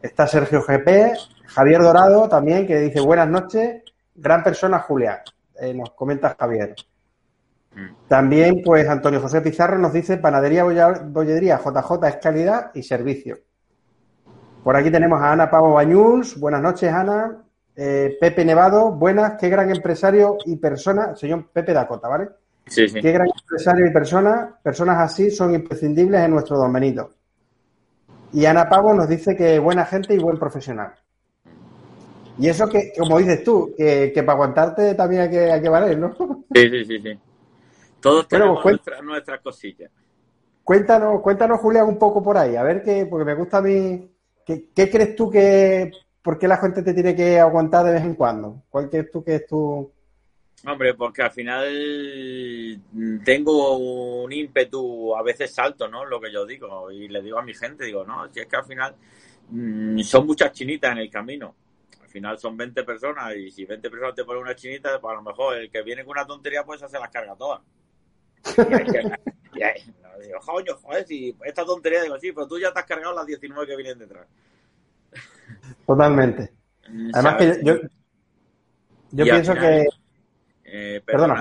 [0.04, 1.14] Está Sergio GP,
[1.46, 5.20] Javier Dorado también, que dice buenas noches, gran persona Julián,
[5.62, 6.76] eh, nos comenta Javier.
[7.74, 8.08] Mm.
[8.10, 13.38] También, pues, Antonio José Pizarro nos dice panadería, bollería, JJ es calidad y servicio.
[14.62, 17.42] Por aquí tenemos a Ana Pavo Bañuls, buenas noches, Ana.
[17.74, 22.28] Eh, Pepe Nevado, buenas, qué gran empresario y persona, señor Pepe Dakota, ¿vale?
[22.68, 23.00] Sí, sí.
[23.00, 27.10] Qué gran empresario y persona, personas así son imprescindibles en nuestro domenito.
[28.34, 30.94] Y Ana Pavo nos dice que buena gente y buen profesional.
[32.38, 35.98] Y eso que, como dices tú, que, para aguantarte también hay que, hay que valer,
[35.98, 36.16] ¿no?
[36.54, 37.20] Sí, sí, sí, sí.
[38.00, 38.60] Todos tenemos
[39.04, 39.92] nuestras, cosillas.
[40.64, 44.10] Cuéntanos, cuéntanos, Julián, un poco por ahí, a ver qué, porque me gusta a mí.
[44.46, 45.92] ¿Qué, qué crees tú que,
[46.22, 48.64] por qué la gente te tiene que aguantar de vez en cuando?
[48.70, 49.92] ¿Cuál crees tú que es tu,
[50.66, 52.82] Hombre, porque al final
[53.26, 53.78] tengo
[54.24, 56.06] un ímpetu, a veces salto, ¿no?
[56.06, 56.90] Lo que yo digo.
[56.90, 58.96] Y le digo a mi gente, digo, no, si es que al final
[59.50, 61.54] mm, son muchas chinitas en el camino.
[62.02, 65.16] Al final son 20 personas y si 20 personas te ponen una chinita, pues a
[65.16, 67.62] lo mejor el que viene con una tontería, pues se las carga todas.
[69.56, 69.84] Y, ahí,
[70.26, 73.28] digo, coño, joder, si esta tontería, digo, sí, pero tú ya te has cargado las
[73.28, 74.26] 19 que vienen detrás.
[75.86, 76.52] Totalmente.
[77.14, 77.76] Además que yo,
[79.12, 79.86] yo pienso que
[80.76, 81.36] eh, perdona,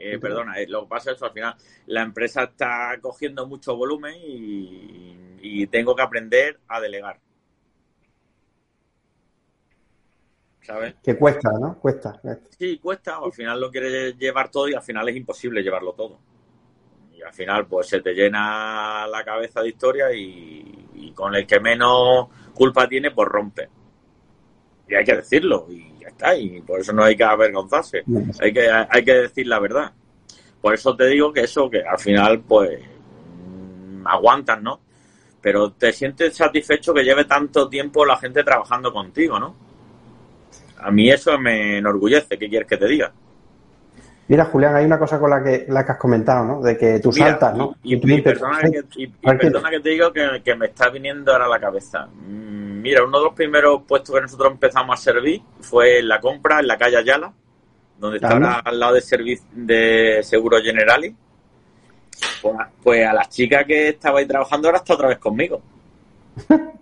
[0.00, 1.54] eh, perdona, eh, lo que pasa es que al final
[1.88, 7.20] la empresa está cogiendo mucho volumen y, tengo que aprender a delegar.
[10.62, 10.94] ¿Sabes?
[11.02, 11.78] Que cuesta, ¿no?
[11.78, 12.18] Cuesta.
[12.58, 13.18] Sí, cuesta.
[13.22, 16.18] Al final lo quieres llevar todo y al final es imposible llevarlo todo.
[17.12, 21.46] Y al final, pues se te llena la cabeza de historia y, y con el
[21.46, 23.68] que menos culpa tiene, pues rompe.
[24.88, 25.66] Y hay que decirlo.
[25.68, 28.04] Y está, y por eso no hay que avergonzarse,
[28.40, 29.92] hay que, hay que decir la verdad.
[30.60, 34.80] Por eso te digo que eso, que al final, pues, mm, aguantas, ¿no?
[35.40, 39.54] Pero te sientes satisfecho que lleve tanto tiempo la gente trabajando contigo, ¿no?
[40.78, 43.12] A mí eso me enorgullece, ¿qué quieres que te diga?
[44.28, 46.60] Mira, Julián, hay una cosa con la que, la que has comentado, ¿no?
[46.60, 47.76] De que tú saltas, ¿no?
[47.84, 52.06] Y, perdona, que, que, te digo que, que, me está viniendo ahora a la cabeza.
[52.06, 56.20] Mm, Mira, uno de los primeros puestos que nosotros empezamos a servir fue en la
[56.20, 57.32] compra en la calle Ayala,
[57.98, 61.12] donde está al lado de, de Seguro Generali.
[62.40, 65.60] Pues, pues, a las chicas que estaba ahí trabajando ahora está otra vez conmigo.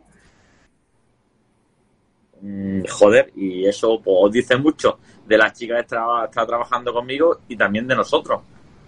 [2.46, 6.92] Mm, joder, y eso pues, os dice mucho de las chicas que está, está trabajando
[6.92, 8.42] conmigo y también de nosotros,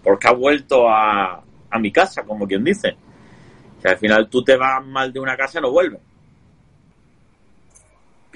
[0.05, 2.95] porque ha vuelto a, a mi casa, como quien dice.
[3.81, 6.03] Que al final tú te vas mal de una casa y no vuelves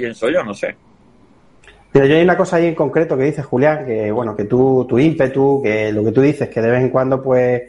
[0.00, 0.74] pienso yo, no sé.
[1.92, 4.86] Pero yo hay una cosa ahí en concreto que dice Julián, que bueno, que tú,
[4.88, 7.62] tu ímpetu, que lo que tú dices, que de vez en cuando, pues,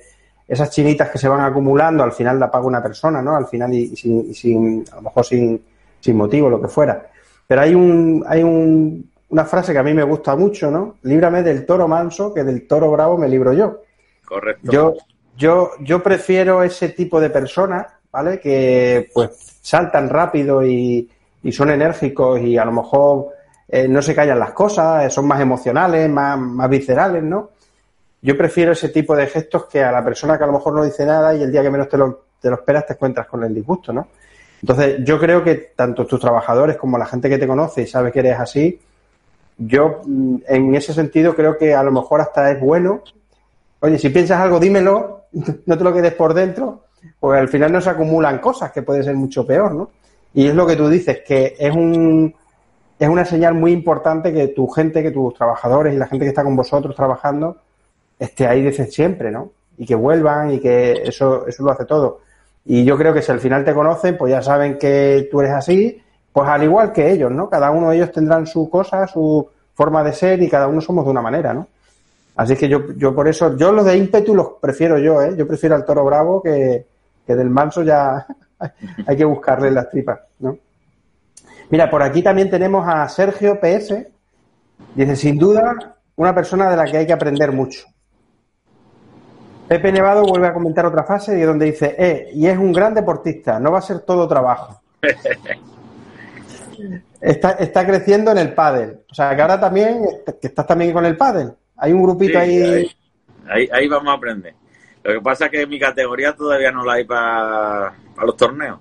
[0.47, 3.35] esas chinitas que se van acumulando, al final la paga una persona, ¿no?
[3.35, 5.61] Al final y, sin, a lo mejor sin,
[5.99, 7.07] sin motivo, lo que fuera.
[7.47, 10.97] Pero hay un, hay un, una frase que a mí me gusta mucho, ¿no?
[11.03, 13.81] Líbrame del toro manso, que del toro bravo me libro yo.
[14.25, 14.71] Correcto.
[14.71, 14.95] Yo,
[15.35, 18.39] yo, yo prefiero ese tipo de personas, ¿vale?
[18.39, 21.09] Que pues saltan rápido y,
[21.43, 23.29] y son enérgicos y a lo mejor
[23.67, 27.51] eh, no se callan las cosas, eh, son más emocionales, más, más viscerales, ¿no?
[28.21, 30.83] Yo prefiero ese tipo de gestos que a la persona que a lo mejor no
[30.83, 33.43] dice nada y el día que menos te lo, te lo esperas te encuentras con
[33.43, 34.07] el disgusto, ¿no?
[34.61, 38.11] Entonces, yo creo que tanto tus trabajadores como la gente que te conoce y sabe
[38.11, 38.79] que eres así,
[39.57, 43.03] yo mm, en ese sentido creo que a lo mejor hasta es bueno
[43.83, 45.25] Oye, si piensas algo, dímelo,
[45.65, 46.83] no te lo quedes por dentro,
[47.19, 49.89] porque al final no se acumulan cosas, que puede ser mucho peor, ¿no?
[50.33, 52.33] Y es lo que tú dices, que es un
[53.01, 56.29] es una señal muy importante que tu gente, que tus trabajadores y la gente que
[56.29, 57.57] está con vosotros trabajando
[58.19, 59.49] esté ahí desde siempre, ¿no?
[59.75, 62.19] Y que vuelvan y que eso, eso lo hace todo.
[62.63, 65.53] Y yo creo que si al final te conocen, pues ya saben que tú eres
[65.53, 65.99] así,
[66.31, 67.49] pues al igual que ellos, ¿no?
[67.49, 71.03] Cada uno de ellos tendrán su cosa, su forma de ser y cada uno somos
[71.03, 71.67] de una manera, ¿no?
[72.35, 75.33] Así que yo, yo por eso, yo los de ímpetu los prefiero yo, ¿eh?
[75.35, 76.85] Yo prefiero al toro bravo que,
[77.25, 78.27] que del manso ya
[79.07, 80.57] hay que buscarle las tripas, ¿no?
[81.69, 84.07] Mira, por aquí también tenemos a Sergio PS.
[84.93, 87.87] Dice, sin duda, una persona de la que hay que aprender mucho.
[89.69, 92.93] Pepe Nevado vuelve a comentar otra fase y donde dice, eh, y es un gran
[92.93, 94.81] deportista, no va a ser todo trabajo.
[97.21, 98.99] está, está creciendo en el pádel.
[99.09, 100.03] O sea, que ahora también,
[100.41, 101.53] que estás también con el pádel.
[101.77, 102.61] Hay un grupito ahí...
[102.61, 102.91] ahí...
[103.47, 103.69] ahí.
[103.71, 104.55] Ahí vamos a aprender.
[105.03, 108.79] Lo que pasa es que mi categoría todavía no la hay para los torneos.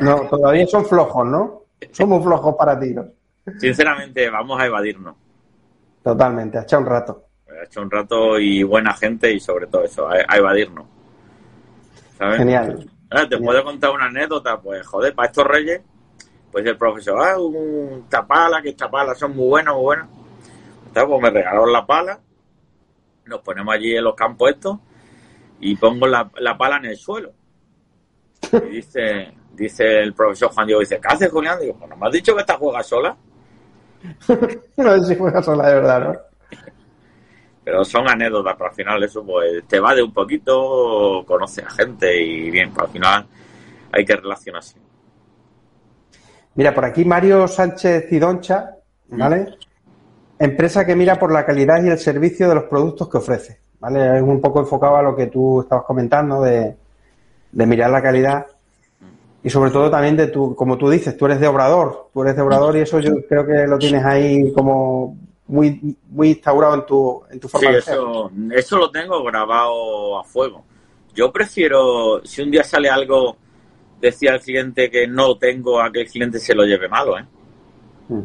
[0.00, 1.62] No, todavía son flojos, ¿no?
[1.90, 3.06] Somos flojos para tiros.
[3.58, 5.16] Sinceramente, vamos a evadirnos.
[6.02, 7.24] Totalmente, ha echado un rato.
[7.48, 10.86] Ha hecho un rato y buena gente y sobre todo eso, a, evadirnos.
[12.16, 12.38] ¿Sabes?
[12.38, 12.90] Genial.
[13.10, 15.82] Ah, Te puedo contar una anécdota, pues joder, para estos reyes,
[16.52, 20.08] pues el profesor, ah, un tapala, que tapalas son muy buenas, muy buenas.
[20.86, 22.20] Entonces, pues me regalaron la pala,
[23.26, 24.78] nos ponemos allí en los campos estos
[25.60, 27.32] y pongo la, la pala en el suelo.
[28.52, 31.60] Y dice, dice el profesor Juan Diego, dice, ¿qué haces, Julián?
[31.60, 33.16] Digo, pues no me has dicho que esta juega sola.
[34.76, 36.16] no sé si juega sola de verdad, ¿no?
[37.62, 41.70] Pero son anécdotas, pero al final eso pues te va de un poquito, conoce a
[41.70, 43.26] gente y bien, pues al final
[43.92, 44.76] hay que relacionarse.
[46.54, 48.76] Mira, por aquí Mario Sánchez Cidoncha,
[49.08, 49.56] ¿vale?
[50.38, 54.16] Empresa que mira por la calidad y el servicio de los productos que ofrece, ¿vale?
[54.18, 56.76] Es un poco enfocado a lo que tú estabas comentando de,
[57.52, 58.46] de mirar la calidad
[59.42, 62.36] y sobre todo también de tu, como tú dices, tú eres de obrador, tú eres
[62.36, 65.16] de obrador y eso yo creo que lo tienes ahí como
[65.46, 67.94] muy, muy instaurado en tu, en tu forma Sí, de ser.
[67.94, 70.62] eso, eso lo tengo grabado a fuego.
[71.14, 73.36] Yo prefiero, si un día sale algo,
[74.00, 77.18] decía al cliente que no lo tengo, a que el cliente se lo lleve malo,
[77.18, 77.24] ¿eh?
[78.08, 78.20] Mm.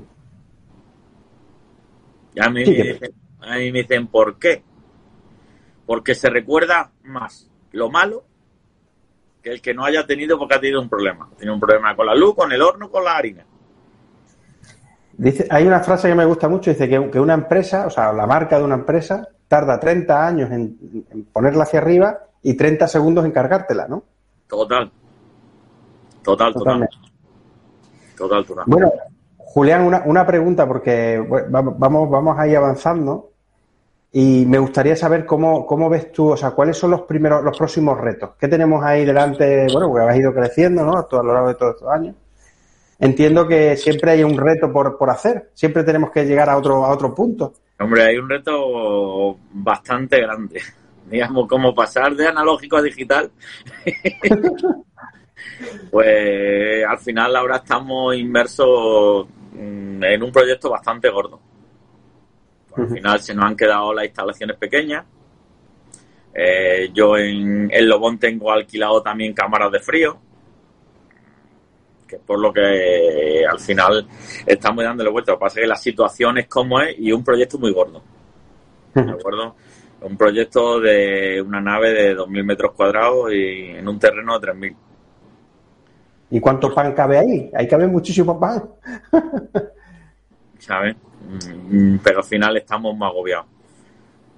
[2.35, 4.61] Y a mí, Sí, me dicen, a mí me dicen, ¿por qué?
[5.85, 8.23] Porque se recuerda más lo malo
[9.41, 11.29] que el que no haya tenido porque ha tenido un problema.
[11.37, 13.45] Tiene un problema con la luz, con el horno, con la harina.
[15.17, 18.11] Dice, hay una frase que me gusta mucho, dice que, que una empresa, o sea,
[18.11, 22.87] la marca de una empresa, tarda 30 años en, en ponerla hacia arriba y 30
[22.87, 24.03] segundos en cargártela, ¿no?
[24.47, 24.91] Total.
[26.21, 26.89] Total, total.
[28.17, 28.63] Total, total.
[28.67, 28.91] Bueno,
[29.37, 33.31] Julián, una, una pregunta, porque bueno, vamos, vamos ahí avanzando
[34.17, 37.57] y me gustaría saber cómo, cómo ves tú, o sea, cuáles son los primeros, los
[37.57, 38.29] próximos retos.
[38.39, 39.67] ¿Qué tenemos ahí delante?
[39.69, 40.93] Bueno, porque has ido creciendo, ¿no?
[40.93, 42.15] A lo largo de todos estos años.
[42.97, 46.85] Entiendo que siempre hay un reto por, por hacer, siempre tenemos que llegar a otro,
[46.85, 47.55] a otro punto.
[47.77, 50.61] Hombre, hay un reto bastante grande.
[51.11, 53.29] Digamos, como pasar de analógico a digital.
[55.91, 61.37] pues al final ahora estamos inmersos mm, en un proyecto bastante gordo.
[62.77, 65.05] Al final se nos han quedado las instalaciones pequeñas.
[66.33, 70.17] Eh, yo en el Lobón tengo alquilado también cámaras de frío.
[72.05, 74.05] Que es por lo que eh, al final
[74.45, 75.31] estamos dándole vuelta.
[75.31, 78.01] Lo que pasa es que la situación es como es y un proyecto muy gordo.
[78.93, 79.55] ¿De acuerdo?
[80.01, 84.75] Un proyecto de una nave de 2.000 metros cuadrados y en un terreno de 3.000.
[86.31, 87.51] ¿Y cuánto pan cabe ahí?
[87.53, 88.63] Ahí cabe muchísimo pan.
[90.59, 90.95] ¿sabes?
[91.69, 93.45] Mm, Pero al final estamos más agobiados.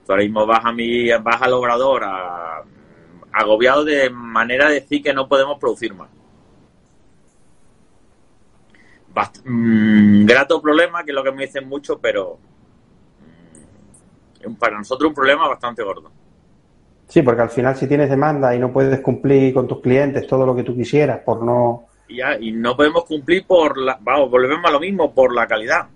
[0.06, 2.64] Tú ahora mismo vas a mi, vas al obrador a-
[3.34, 6.10] agobiado de manera de decir que no podemos producir más.
[9.14, 12.38] Bast- mm, grato problema, que es lo que me dicen mucho, pero
[14.46, 16.12] mm, para nosotros un problema bastante gordo.
[17.08, 20.46] Sí, porque al final si tienes demanda y no puedes cumplir con tus clientes todo
[20.46, 21.86] lo que tú quisieras por no...
[22.10, 25.48] Y, ya, y no podemos cumplir por la, vamos, volvemos a lo mismo, por la
[25.48, 25.88] calidad.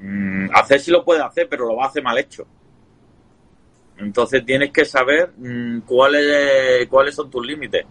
[0.00, 2.46] Mm, hacer sí lo puede hacer, pero lo va a hacer mal hecho.
[3.98, 7.84] Entonces tienes que saber mm, cuáles cuáles son tus límites.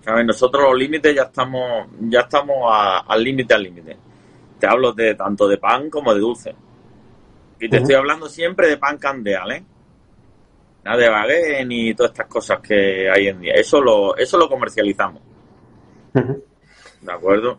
[0.00, 0.24] ¿Sabes?
[0.24, 3.96] Nosotros los límites ya estamos ya estamos a- al límite al límite.
[4.58, 6.54] Te hablo de tanto de pan como de dulce.
[7.60, 9.64] Y te estoy hablando siempre de pan candeal, ¿eh?
[10.84, 13.52] Nada de baguette ni todas estas cosas que hay en día.
[13.54, 15.20] Eso lo, eso lo comercializamos,
[17.02, 17.58] ¿de acuerdo?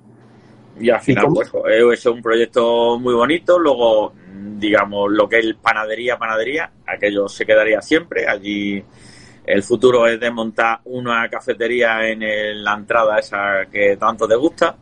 [0.79, 1.35] Y al final, cómo?
[1.35, 3.59] pues, eso es un proyecto muy bonito.
[3.59, 4.13] Luego,
[4.57, 8.27] digamos, lo que es panadería, panadería, aquello se quedaría siempre.
[8.27, 8.83] Allí
[9.45, 14.75] el futuro es de montar una cafetería en la entrada esa que tanto te gusta.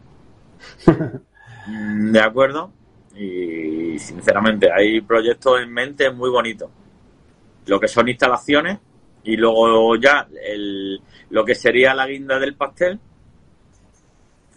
[1.68, 2.72] De acuerdo.
[3.16, 6.70] Y sinceramente hay proyectos en mente muy bonitos.
[7.66, 8.78] Lo que son instalaciones
[9.24, 13.00] y luego ya el, lo que sería la guinda del pastel,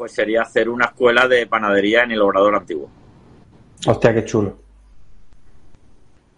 [0.01, 2.88] pues sería hacer una escuela de panadería en el obrador antiguo.
[3.86, 4.48] Hostia, qué chulo.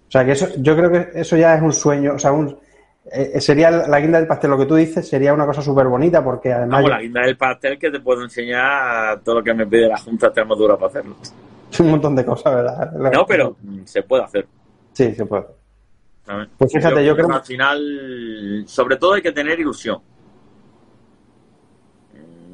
[0.09, 2.59] O sea, que eso, yo creo que eso ya es un sueño, o sea, un,
[3.05, 6.25] eh, sería la guinda del pastel, lo que tú dices, sería una cosa súper bonita
[6.25, 6.85] porque además...
[6.89, 10.27] la guinda del pastel que te puedo enseñar todo lo que me pide la Junta
[10.27, 11.15] de Extremadura para hacerlo.
[11.79, 12.93] Un montón de cosas, ¿verdad?
[13.13, 14.49] No, pero se puede hacer.
[14.93, 15.47] Sí, se puede.
[16.59, 20.01] Pues fíjate, yo, creo al final, sobre todo hay que tener ilusión.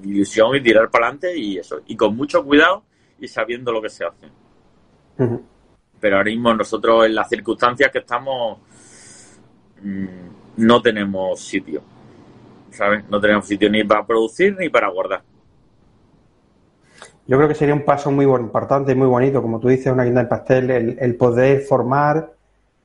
[0.04, 1.80] Ilusión y tirar para adelante y eso.
[1.86, 2.82] Y con mucho cuidado
[3.18, 4.28] y sabiendo lo que se hace.
[6.00, 8.58] Pero ahora mismo nosotros en las circunstancias que estamos
[9.82, 10.06] mm,
[10.58, 11.82] no tenemos sitio.
[12.70, 13.04] ¿Sabes?
[13.08, 15.22] No tenemos sitio ni para producir ni para guardar.
[17.26, 20.04] Yo creo que sería un paso muy importante y muy bonito, como tú dices, una
[20.04, 22.32] guinda de pastel, el poder formar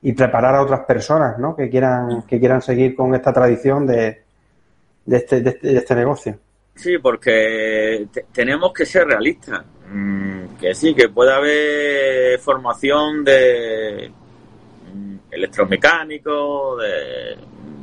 [0.06, 1.56] y preparar a otras personas ¿no?
[1.56, 4.24] que quieran que quieran seguir con esta tradición de,
[5.06, 6.38] de, este, de, este, este negocio.
[6.76, 9.64] Sí, porque tenemos que ser realistas.
[9.90, 14.12] Mm, que sí, que puede haber formación de
[14.94, 17.38] mm, electromecánico, de,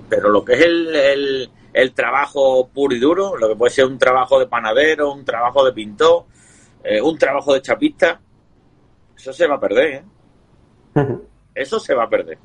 [0.08, 3.86] pero lo que es el, el, el, trabajo puro y duro, lo que puede ser
[3.86, 6.24] un trabajo de panadero, un trabajo de pintor,
[6.82, 8.20] eh, un trabajo de chapista,
[9.16, 9.94] eso se va a perder.
[9.94, 10.04] ¿eh?
[11.54, 12.38] Eso se va a perder.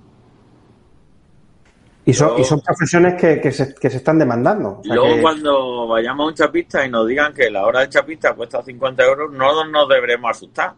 [2.08, 4.80] Y son, y son profesiones que, que, se, que se están demandando.
[4.84, 8.62] luego, cuando vayamos a un chapista y nos digan que la hora de chapista cuesta
[8.62, 10.74] 50 euros, no nos deberemos asustar.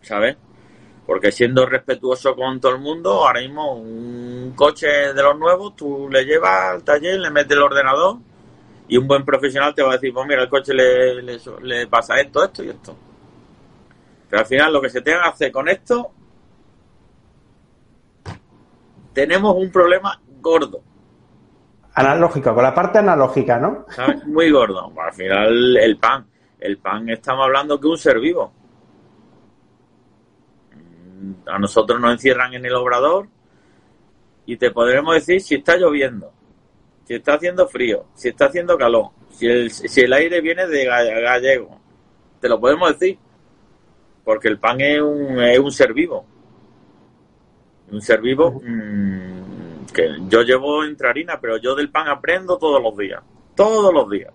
[0.00, 0.36] ¿Sabes?
[1.06, 6.08] Porque siendo respetuoso con todo el mundo, ahora mismo un coche de los nuevos, tú
[6.10, 8.16] le llevas al taller, le metes el ordenador
[8.88, 11.86] y un buen profesional te va a decir, pues mira, el coche le, le, le
[11.88, 12.96] pasa esto, esto y esto.
[14.30, 16.10] Pero al final lo que se tenga que hacer con esto,
[19.12, 20.82] tenemos un problema gordo.
[21.94, 23.84] Analógico, con la parte analógica, ¿no?
[24.26, 24.92] Muy gordo.
[24.98, 26.26] Al final el pan,
[26.58, 28.52] el pan estamos hablando que un ser vivo.
[31.46, 33.28] A nosotros nos encierran en el obrador
[34.46, 36.32] y te podremos decir si está lloviendo,
[37.04, 40.84] si está haciendo frío, si está haciendo calor, si el, si el aire viene de
[40.84, 41.78] gallego.
[42.40, 43.18] Te lo podemos decir
[44.24, 46.24] porque el pan es un, es un ser vivo.
[47.90, 52.82] Un ser vivo mmm, que yo llevo entre harina, pero yo del pan aprendo todos
[52.82, 53.22] los días.
[53.54, 54.32] Todos los días.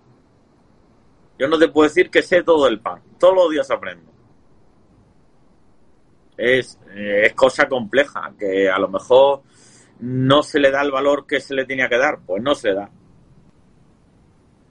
[1.38, 3.00] Yo no te puedo decir que sé todo el pan.
[3.18, 4.10] Todos los días aprendo.
[6.36, 9.42] Es, eh, es cosa compleja, que a lo mejor
[10.00, 12.20] no se le da el valor que se le tenía que dar.
[12.24, 12.90] Pues no se da.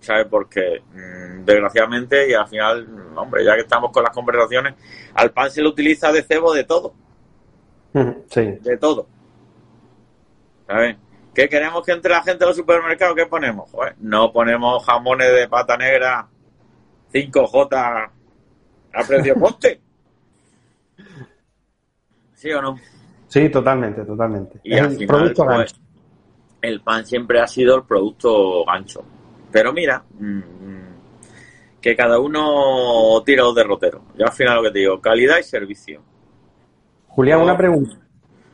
[0.07, 0.27] ¿sabes?
[0.29, 4.75] Porque mm, desgraciadamente y al final, hombre, ya que estamos con las conversaciones,
[5.13, 6.93] al pan se le utiliza de cebo de todo.
[8.29, 8.41] Sí.
[8.61, 9.07] De todo.
[10.67, 10.97] ¿Sabes?
[11.33, 13.15] ¿Qué queremos que entre la gente a los supermercados?
[13.15, 13.69] ¿Qué ponemos?
[13.99, 16.27] no ponemos jamones de pata negra
[17.13, 18.11] 5J
[18.93, 19.81] a precio coste.
[22.33, 22.79] ¿Sí o no?
[23.27, 24.59] Sí, totalmente, totalmente.
[24.63, 25.75] Y al el producto pues,
[26.61, 29.03] El pan siempre ha sido el producto gancho.
[29.51, 30.41] Pero mira, mm,
[31.81, 34.01] que cada uno tira los derroteros.
[34.17, 36.01] Yo al final lo que te digo, calidad y servicio.
[37.17, 37.97] Julián, una pregunta.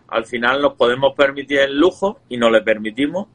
[0.07, 3.27] Al final nos podemos permitir el lujo y nos le permitimos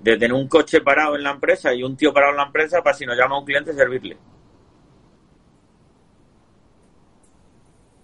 [0.00, 2.80] de tener un coche parado en la empresa y un tío parado en la empresa
[2.82, 4.16] para si nos llama un cliente servirle.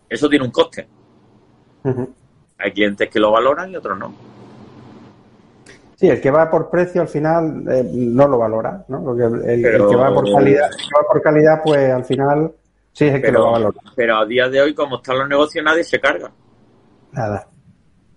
[0.06, 0.86] Eso tiene un coste.
[2.58, 4.14] Hay clientes que lo valoran y otros no.
[5.94, 9.02] Sí, el que va por precio al final eh, no lo valora, ¿no?
[9.02, 10.68] Porque el, que va por calidad,
[11.10, 12.52] por calidad, pues al final
[12.92, 13.82] sí es el que lo va a valorar.
[13.94, 16.30] Pero a día de hoy, como están los negocios, nadie se carga.
[17.16, 17.48] Nada.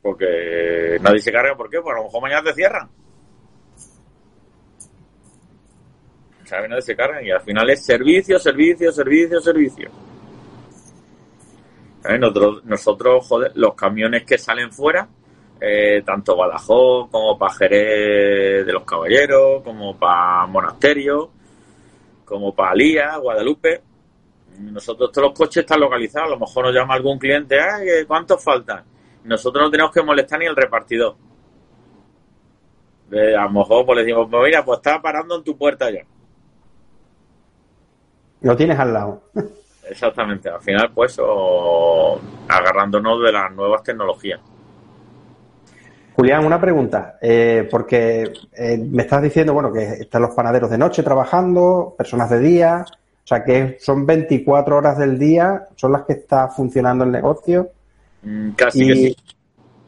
[0.01, 1.79] Porque nadie se carga, ¿por qué?
[1.81, 2.89] Pues a lo mejor mañana te cierran.
[6.43, 6.69] ¿Sabes?
[6.69, 9.89] Nadie se carga y al final es servicio, servicio, servicio, servicio.
[12.19, 15.07] Nosotros, nosotros, joder, los camiones que salen fuera,
[15.61, 21.29] eh, tanto Badajoz como para Jerez de los Caballeros, como para Monasterio,
[22.25, 23.88] como para Alía, Guadalupe.
[24.59, 26.27] Nosotros todos los coches están localizados.
[26.27, 27.57] A lo mejor nos llama algún cliente,
[28.07, 28.83] ¿cuántos faltan?
[29.23, 31.15] Nosotros no tenemos que molestar ni el repartidor.
[33.11, 35.89] Eh, a lo mejor pues le decimos, pues mira, pues está parando en tu puerta
[35.89, 36.01] ya.
[38.41, 39.23] Lo tienes al lado.
[39.89, 44.39] Exactamente, al final pues o, agarrándonos de las nuevas tecnologías.
[46.15, 50.77] Julián, una pregunta, eh, porque eh, me estás diciendo, bueno, que están los panaderos de
[50.77, 52.85] noche trabajando, personas de día,
[53.29, 57.69] sea que son 24 horas del día, son las que está funcionando el negocio.
[58.23, 59.15] Mm, casi.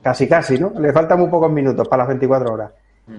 [0.01, 0.73] Casi, casi, ¿no?
[0.79, 2.71] Le faltan muy pocos minutos para las 24 horas.
[3.07, 3.17] Mm.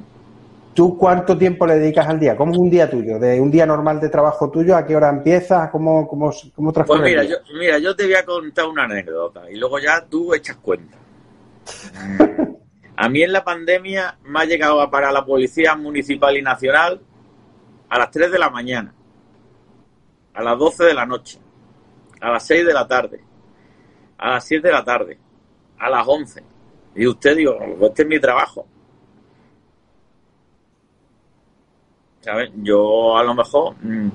[0.74, 2.36] ¿Tú cuánto tiempo le dedicas al día?
[2.36, 3.18] ¿Cómo es un día tuyo?
[3.18, 4.76] ¿De un día normal de trabajo tuyo?
[4.76, 5.70] ¿A qué hora empiezas?
[5.70, 9.56] ¿Cómo, cómo, cómo Pues mira yo, mira, yo te voy a contar una anécdota y
[9.56, 10.96] luego ya tú echas cuenta.
[12.96, 17.00] A mí en la pandemia me ha llegado a parar la policía municipal y nacional
[17.88, 18.94] a las 3 de la mañana,
[20.34, 21.38] a las 12 de la noche,
[22.20, 23.20] a las 6 de la tarde,
[24.18, 25.18] a las 7 de la tarde,
[25.78, 26.42] a las 11.
[26.94, 28.66] Y usted digo, este es mi trabajo.
[32.20, 32.50] ¿Sabes?
[32.56, 34.08] Yo a lo mejor, mm,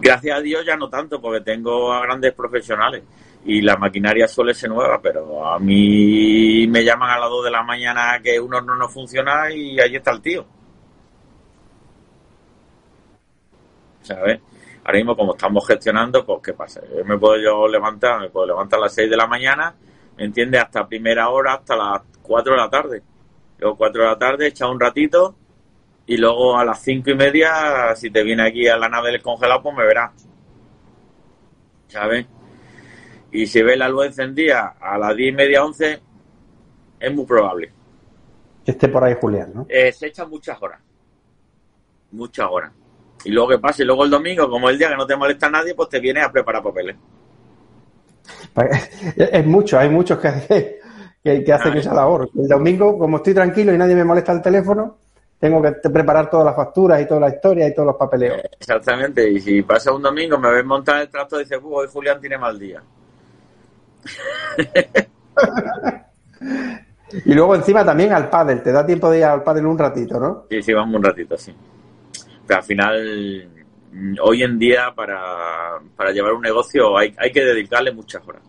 [0.00, 3.02] gracias a Dios ya no tanto, porque tengo a grandes profesionales
[3.44, 7.50] y la maquinaria suele ser nueva, pero a mí me llaman a las 2 de
[7.50, 10.46] la mañana que un horno no funciona y ahí está el tío.
[14.02, 14.40] ¿Sabes?
[14.90, 16.80] Ahora mismo como estamos gestionando, pues ¿qué pasa?
[16.92, 19.72] Yo me puedo yo levantar, me puedo levantar a las 6 de la mañana,
[20.16, 20.60] ¿me entiendes?
[20.60, 23.02] Hasta primera hora, hasta las 4 de la tarde.
[23.58, 25.36] Luego 4 de la tarde, echar un ratito
[26.06, 29.22] y luego a las 5 y media, si te viene aquí a la nave del
[29.22, 30.10] congelado, pues me verás.
[31.86, 32.26] ¿Sabes?
[33.30, 36.00] y si ve la luz encendida a las 10 y media, 11,
[36.98, 37.72] es muy probable.
[38.64, 39.66] Que esté por ahí Julián, ¿no?
[39.68, 40.80] Eh, se echan muchas horas.
[42.10, 42.72] Muchas horas.
[43.24, 45.74] Y luego que pase, luego el domingo, como el día que no te molesta nadie,
[45.74, 46.96] pues te vienes a preparar papeles.
[49.16, 50.80] Es mucho, hay muchos que,
[51.22, 52.30] que, que hacen esa labor.
[52.36, 54.98] El domingo, como estoy tranquilo y nadie me molesta el teléfono,
[55.38, 58.42] tengo que preparar todas las facturas y toda la historia y todos los papeleos.
[58.58, 62.20] Exactamente, y si pasa un domingo, me ves montar el tractor y dices, hoy Julián
[62.20, 62.82] tiene mal día.
[67.24, 70.20] y luego encima también al pádel, te da tiempo de ir al pádel un ratito,
[70.20, 70.44] ¿no?
[70.50, 71.54] Sí, sí, vamos un ratito, sí.
[72.54, 73.48] Al final,
[74.22, 78.42] hoy en día, para, para llevar un negocio hay, hay que dedicarle muchas horas.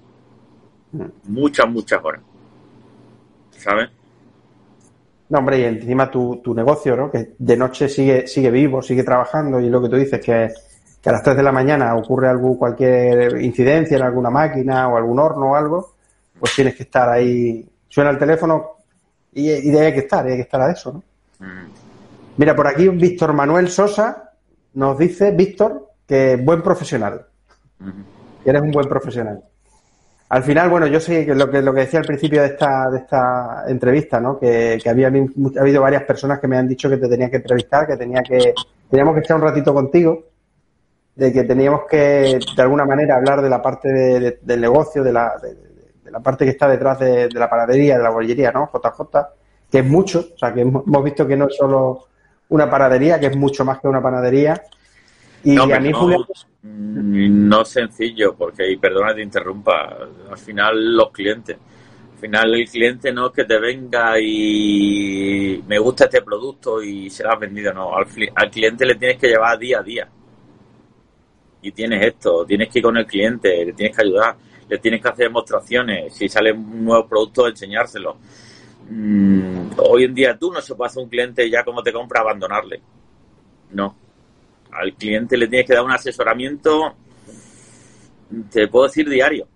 [0.92, 1.06] Mm.
[1.26, 2.22] Muchas, muchas horas.
[3.52, 3.90] ¿Sabes?
[5.30, 7.10] No, hombre, y encima tu, tu negocio, ¿no?
[7.10, 10.50] Que de noche sigue, sigue vivo, sigue trabajando y lo que tú dices que
[11.02, 14.98] que a las 3 de la mañana ocurre algo, cualquier incidencia en alguna máquina o
[14.98, 15.96] algún horno o algo,
[16.40, 17.68] pues tienes que estar ahí.
[17.90, 18.78] Suena el teléfono
[19.34, 21.04] y, y hay que estar, hay que estar a eso, ¿no?
[21.46, 21.81] Mm.
[22.38, 24.32] Mira, por aquí Víctor Manuel Sosa
[24.74, 27.26] nos dice, Víctor, que buen profesional.
[28.46, 29.44] Eres un buen profesional.
[30.30, 32.90] Al final, bueno, yo sé que lo que, lo que decía al principio de esta,
[32.90, 34.40] de esta entrevista, ¿no?
[34.40, 37.36] Que, que había ha habido varias personas que me han dicho que te tenía que
[37.36, 38.54] entrevistar, que tenía que,
[38.90, 40.24] teníamos que estar un ratito contigo
[41.16, 43.90] de que teníamos que, de alguna manera, hablar de la parte
[44.42, 48.10] del negocio, de la, de, la parte que está detrás de, la panadería, de la
[48.10, 48.70] bollería, ¿no?
[48.74, 49.18] JJ,
[49.70, 52.08] que es mucho, o sea, que hemos, visto que no es solo
[52.52, 54.62] una panadería, que es mucho más que una panadería.
[55.44, 55.92] Y no, a mí,
[56.64, 59.98] no, sencillo, porque, y perdona que te interrumpa,
[60.30, 61.58] al final los clientes,
[62.14, 67.10] al final el cliente no es que te venga y me gusta este producto y
[67.10, 70.08] será vendido, no, al, al cliente le tienes que llevar día a día
[71.64, 74.36] y tienes esto, tienes que ir con el cliente, le tienes que ayudar,
[74.70, 78.18] le tienes que hacer demostraciones, si sale un nuevo producto, enseñárselo.
[78.90, 82.22] Mm, hoy en día tú no se puede hacer un cliente ya como te compra
[82.22, 82.82] abandonarle.
[83.72, 83.96] No.
[84.72, 86.96] Al cliente le tienes que dar un asesoramiento,
[88.50, 89.48] te puedo decir diario,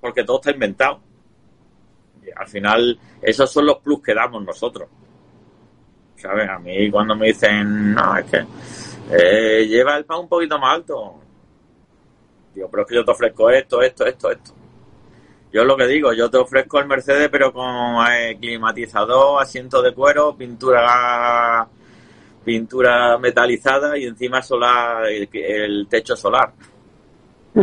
[0.00, 1.00] porque todo está inventado.
[2.36, 4.88] al final, esos son los plus que damos nosotros.
[6.16, 6.48] ¿Sabes?
[6.48, 8.46] A mí cuando me dicen, no, es que
[9.10, 11.20] eh, lleva el pan un poquito más alto.
[12.54, 14.54] Digo, pero es que yo te ofrezco esto, esto, esto, esto.
[15.54, 17.64] Yo lo que digo, yo te ofrezco el Mercedes, pero con
[18.10, 21.64] eh, climatizador, asiento de cuero, pintura
[22.44, 26.50] pintura metalizada y encima solar el, techo solar.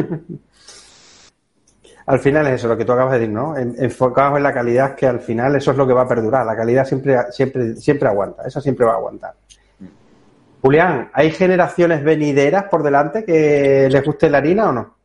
[2.06, 3.58] al final es eso lo que tú acabas de decir, ¿no?
[3.58, 6.46] Enfocados en la calidad, que al final eso es lo que va a perdurar.
[6.46, 8.44] La calidad siempre, siempre, siempre aguanta.
[8.48, 9.34] Eso siempre va a aguantar.
[10.62, 15.01] Julián, ¿hay generaciones venideras por delante que les guste la harina o no?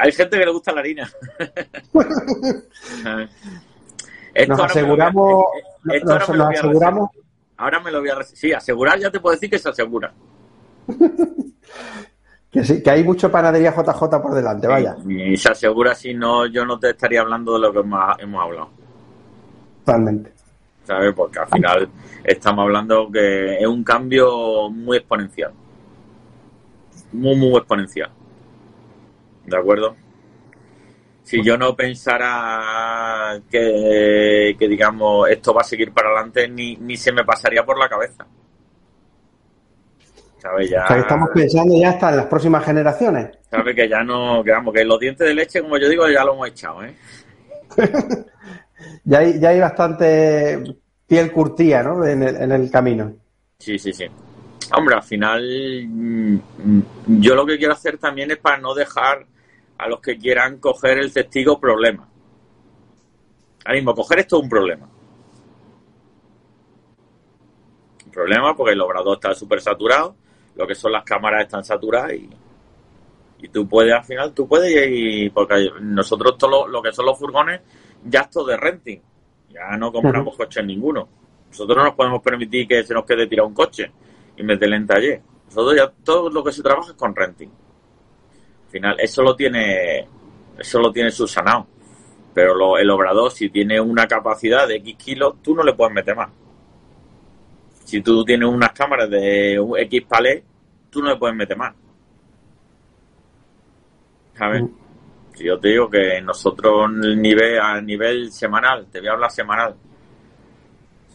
[0.00, 1.10] Hay gente que le gusta la harina.
[4.48, 5.44] nos aseguramos,
[5.84, 7.10] nos, aseguramos.
[7.58, 10.14] Ahora me lo voy a Sí, asegurar ya te puedo decir que se asegura.
[12.50, 14.96] que sí, que hay mucho panadería JJ por delante, vaya.
[15.06, 18.42] Y, se asegura si no, yo no te estaría hablando de lo que hemos, hemos
[18.42, 18.70] hablado.
[19.84, 20.32] Totalmente.
[20.84, 21.12] ¿sabes?
[21.14, 21.90] Porque al final
[22.24, 25.52] estamos hablando que es un cambio muy exponencial.
[27.12, 28.10] Muy, muy exponencial.
[29.50, 29.96] ¿De acuerdo?
[31.24, 36.96] Si yo no pensara que, que, digamos, esto va a seguir para adelante, ni, ni
[36.96, 38.26] se me pasaría por la cabeza.
[40.38, 40.70] ¿Sabes?
[40.70, 40.84] Ya...
[40.96, 43.38] estamos pensando ya hasta en las próximas generaciones.
[43.50, 43.74] ¿Sabes?
[43.74, 46.34] Que ya no, que vamos, que los dientes de leche, como yo digo, ya lo
[46.34, 46.94] hemos echado, ¿eh?
[49.04, 50.62] ya, hay, ya hay bastante
[51.06, 52.06] piel curtía, ¿no?
[52.06, 53.12] En el, en el camino.
[53.58, 54.06] Sí, sí, sí.
[54.76, 55.42] Hombre, al final
[55.88, 56.38] mm,
[57.20, 59.26] yo lo que quiero hacer también es para no dejar
[59.80, 62.06] a los que quieran coger el testigo problema.
[63.64, 64.88] Ahora mismo, coger esto es un problema.
[68.04, 70.16] Un problema porque el obrador está súper saturado,
[70.56, 72.28] lo que son las cámaras están saturadas y,
[73.38, 77.18] y tú puedes, al final, tú puedes ir, porque nosotros todo lo, que son los
[77.18, 77.62] furgones
[78.04, 79.00] ya es todo de renting.
[79.48, 81.08] Ya no compramos coches ninguno.
[81.48, 83.90] Nosotros no nos podemos permitir que se nos quede tirado un coche
[84.36, 85.22] y meterle en taller.
[85.46, 87.50] Nosotros ya todo lo que se trabaja es con renting.
[88.70, 90.06] Al final, eso lo tiene,
[90.56, 91.66] eso lo tiene subsanado.
[92.32, 96.14] Pero el obrador, si tiene una capacidad de X kilos, tú no le puedes meter
[96.14, 96.30] más.
[97.82, 100.44] Si tú tienes unas cámaras de X palé,
[100.88, 101.74] tú no le puedes meter más.
[104.34, 104.62] ¿Sabes?
[105.34, 109.74] Si yo te digo que nosotros nivel, a nivel semanal, te voy a hablar semanal,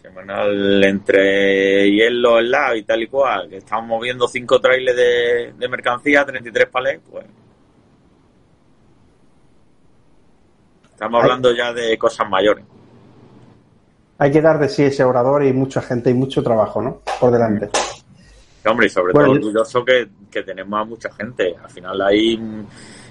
[0.02, 5.54] semanal entre hielo, el lado y tal y cual, que estamos moviendo cinco trailers de,
[5.58, 7.26] de mercancía, 33 palés, pues
[10.96, 12.66] estamos hablando ya de cosas mayores.
[14.18, 17.02] Hay que dar de sí ese orador y mucha gente y mucho trabajo, ¿no?
[17.20, 17.70] Por delante.
[18.66, 21.54] hombre, y sobre todo orgulloso que, que tenemos a mucha gente.
[21.62, 22.40] Al final hay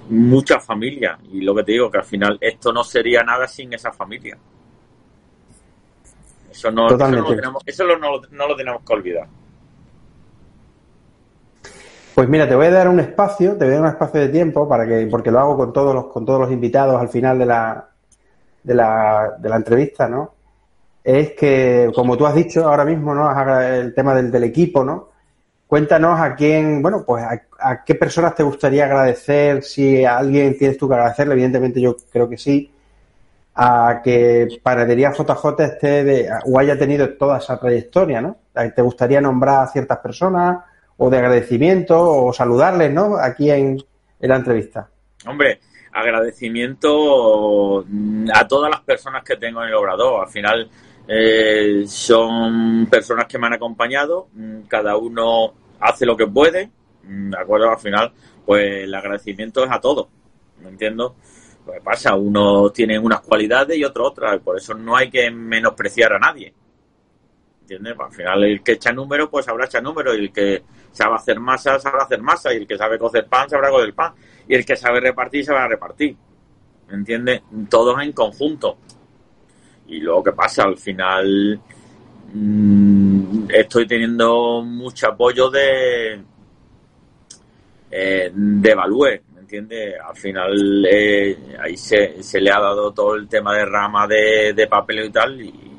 [0.08, 3.72] mucha familia y lo que te digo que al final esto no sería nada sin
[3.74, 4.38] esa familia.
[6.50, 9.28] Eso no, eso no, lo, tenemos, eso no, no lo tenemos que olvidar.
[12.14, 14.28] Pues mira, te voy a dar un espacio, te voy a dar un espacio de
[14.28, 17.40] tiempo para que, porque lo hago con todos los, con todos los invitados al final
[17.40, 17.88] de la,
[18.62, 20.32] de la, de la entrevista, ¿no?
[21.02, 23.28] Es que, como tú has dicho ahora mismo, ¿no?
[23.60, 25.08] El tema del, del equipo, ¿no?
[25.66, 30.56] Cuéntanos a quién, bueno, pues a, a, qué personas te gustaría agradecer, si a alguien
[30.56, 32.70] tienes tú que agradecerle, evidentemente yo creo que sí,
[33.56, 38.36] a que Panadería JJ esté de, o haya tenido toda esa trayectoria, ¿no?
[38.52, 40.58] ¿Te gustaría nombrar a ciertas personas
[40.96, 43.16] o de agradecimiento o saludarles, ¿no?
[43.16, 43.78] Aquí en,
[44.20, 44.88] en la entrevista.
[45.26, 45.60] Hombre,
[45.92, 47.84] agradecimiento
[48.32, 50.24] a todas las personas que tengo en el obrador.
[50.24, 50.68] Al final
[51.06, 54.28] eh, son personas que me han acompañado,
[54.68, 56.70] cada uno hace lo que puede,
[57.02, 57.70] ¿de acuerdo?
[57.70, 58.12] Al final,
[58.44, 60.08] pues el agradecimiento es a todos,
[60.62, 61.14] ¿me entiendo?
[61.64, 66.14] Pues pasa, unos tienen unas cualidades y otros otras, por eso no hay que menospreciar
[66.14, 66.52] a nadie.
[67.62, 67.94] ¿Entiendes?
[67.98, 70.62] Al final el que echa números, pues sabrá echar números, y el que
[70.94, 74.14] sabe hacer masa, sabrá hacer masa, y el que sabe cocer pan, sabrá cocer pan,
[74.48, 76.16] y el que sabe repartir, sabrá repartir.
[76.88, 77.42] ¿Me entiendes?
[77.68, 78.78] Todos en conjunto.
[79.88, 80.64] Y luego, ¿qué pasa?
[80.64, 81.60] Al final
[82.32, 86.22] mmm, estoy teniendo mucho apoyo de,
[87.90, 93.28] eh, de Evalúe, entiende Al final eh, ahí se, se, le ha dado todo el
[93.28, 95.70] tema de rama de, de papel y tal y,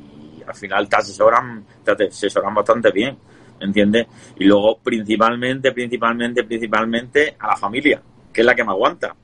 [0.47, 4.07] al final te asesoran, te asesoran bastante bien, ¿me entiendes?
[4.37, 8.01] Y luego principalmente, principalmente, principalmente a la familia,
[8.31, 9.15] que es la que me aguanta,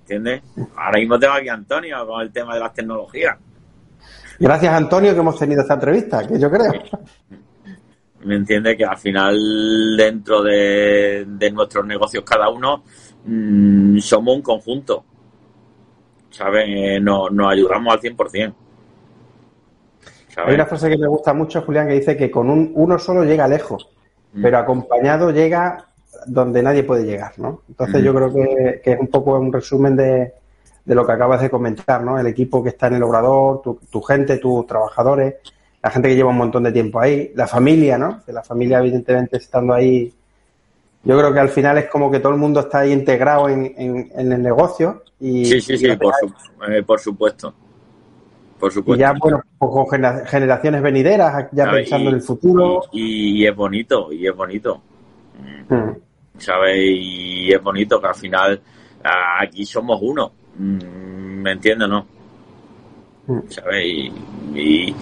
[0.00, 0.42] ¿entiendes?
[0.76, 3.36] Ahora mismo tengo aquí a Antonio con el tema de las tecnologías.
[4.38, 6.72] Gracias Antonio que hemos tenido esta entrevista, que yo creo.
[8.24, 12.82] me entiende que al final dentro de, de nuestros negocios cada uno
[13.24, 15.04] mmm, somos un conjunto.
[16.30, 16.64] ¿Sabes?
[16.66, 18.54] Eh, nos, nos ayudamos al 100%.
[20.34, 20.50] ¿Sabes?
[20.50, 23.24] Hay una frase que me gusta mucho, Julián, que dice que con un, uno solo
[23.24, 23.88] llega lejos,
[24.32, 24.42] mm.
[24.42, 25.86] pero acompañado llega
[26.26, 27.62] donde nadie puede llegar, ¿no?
[27.68, 28.04] Entonces mm.
[28.04, 30.32] yo creo que, que, es un poco un resumen de,
[30.84, 32.18] de, lo que acabas de comentar, ¿no?
[32.18, 35.34] El equipo que está en el obrador, tu, tu, gente, tus trabajadores,
[35.82, 38.22] la gente que lleva un montón de tiempo ahí, la familia, ¿no?
[38.24, 40.12] Que la familia evidentemente estando ahí
[41.04, 43.74] yo creo que al final es como que todo el mundo está ahí integrado en,
[43.76, 45.02] en, en el negocio.
[45.20, 46.26] Y, sí, sí, sí, por, su,
[46.72, 47.54] eh, por, supuesto.
[48.58, 48.96] Por supuesto.
[48.96, 52.82] Y ya, bueno, pues con generaciones venideras, ya pensando y, en el futuro.
[52.92, 54.80] Y, y, es bonito, y es bonito.
[55.68, 55.90] Mm.
[56.38, 56.76] ¿Sabes?
[56.76, 58.62] Y es bonito que al final
[59.04, 60.32] aquí somos uno.
[60.56, 62.06] Mm, ¿Me entiendes, no?
[63.26, 63.40] Mm.
[63.48, 63.84] ¿Sabes?
[63.84, 64.12] Y,
[64.54, 64.94] y,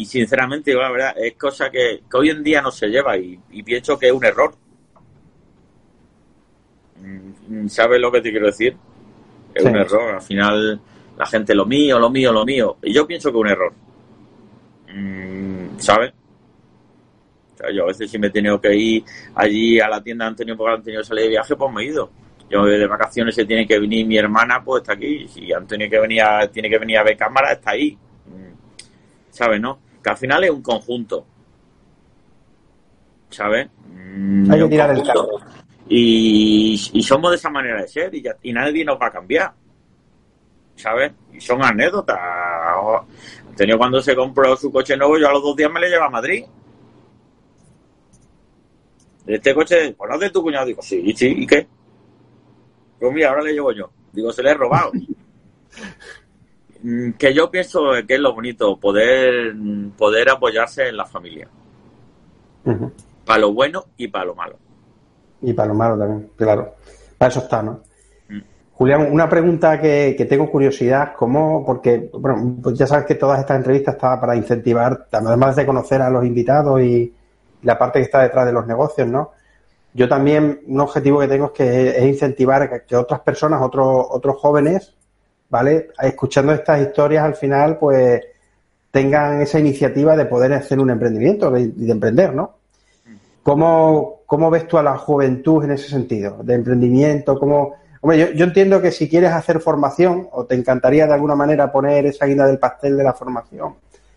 [0.00, 3.38] y, sinceramente, la verdad, es cosa que, que, hoy en día no se lleva y,
[3.50, 4.54] y pienso que es un error.
[7.48, 8.76] Mm, ¿Sabes lo que te quiero decir?
[9.54, 9.68] Es sí.
[9.68, 10.14] un error.
[10.14, 10.80] Al final,
[11.20, 12.78] la gente lo mío, lo mío, lo mío.
[12.82, 13.72] Y yo pienso que es un error.
[14.90, 16.14] Mm, ¿Sabes?
[17.52, 19.04] O sea, yo a veces si me he tenido que ir
[19.34, 21.86] allí a la tienda Antonio porque han tenido que salir de viaje, pues me he
[21.88, 22.10] ido.
[22.48, 25.28] Yo de vacaciones se tiene que venir mi hermana, pues está aquí.
[25.28, 27.98] Si Antonio que venía, tiene que venir a ver cámara, está ahí.
[28.24, 28.54] Mm,
[29.28, 29.78] ¿Sabes, no?
[30.02, 31.26] Que al final es un conjunto.
[33.28, 33.68] ¿Sabes?
[33.92, 35.28] Mm, Hay que tirar el carro.
[35.86, 39.59] Y, somos de esa manera de ser y, y nadie nos va a cambiar.
[40.80, 41.12] ¿Sabes?
[41.32, 42.18] Y son anécdotas.
[43.48, 46.04] Antonio cuando se compró su coche nuevo, yo a los dos días me le llevo
[46.04, 46.44] a Madrid.
[49.26, 50.66] Este coche, pues no de tu cuñado.
[50.66, 51.66] Digo, sí, sí, ¿y qué?
[52.98, 53.90] Pues mira, ahora le llevo yo.
[54.12, 54.92] Digo, se le he robado.
[56.82, 59.54] Mm, que yo pienso que es lo bonito, poder,
[59.98, 61.46] poder apoyarse en la familia.
[63.26, 64.56] Para lo bueno y para lo malo.
[65.42, 66.74] Y para lo malo también, claro.
[67.18, 67.82] Para eso está, ¿no?
[68.80, 71.66] Julián, una pregunta que, tengo curiosidad, ¿cómo?
[71.66, 76.00] Porque, bueno, pues ya sabes que todas estas entrevistas están para incentivar, además de conocer
[76.00, 77.12] a los invitados y
[77.60, 79.32] la parte que está detrás de los negocios, ¿no?
[79.92, 84.36] yo también un objetivo que tengo es que es incentivar que, otras personas, otros otros
[84.38, 84.94] jóvenes,
[85.50, 85.88] ¿vale?
[86.00, 88.22] Escuchando estas historias al final, pues
[88.90, 92.54] tengan esa iniciativa de poder hacer un emprendimiento y de, emprender, ¿no?
[93.42, 96.38] ¿Cómo, ¿Cómo, ves tú a la juventud en ese sentido?
[96.42, 97.78] De emprendimiento, ¿cómo...?
[98.02, 101.70] Hombre, yo, yo, entiendo que si quieres hacer formación o te encantaría de alguna manera
[101.70, 103.74] poner esa guinda del pastel de la formación,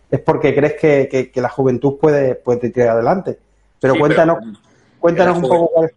[0.10, 3.40] es porque crees que, que, la juventud puede, puede tirar adelante.
[3.80, 4.38] Pero cuéntanos...
[5.04, 5.96] Cuéntanos un poco cuál es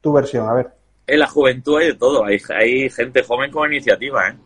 [0.00, 0.68] tu, versión, a ver.
[1.04, 4.36] En la juventud hay de todo, hay, hay gente joven con iniciativa, ¿eh?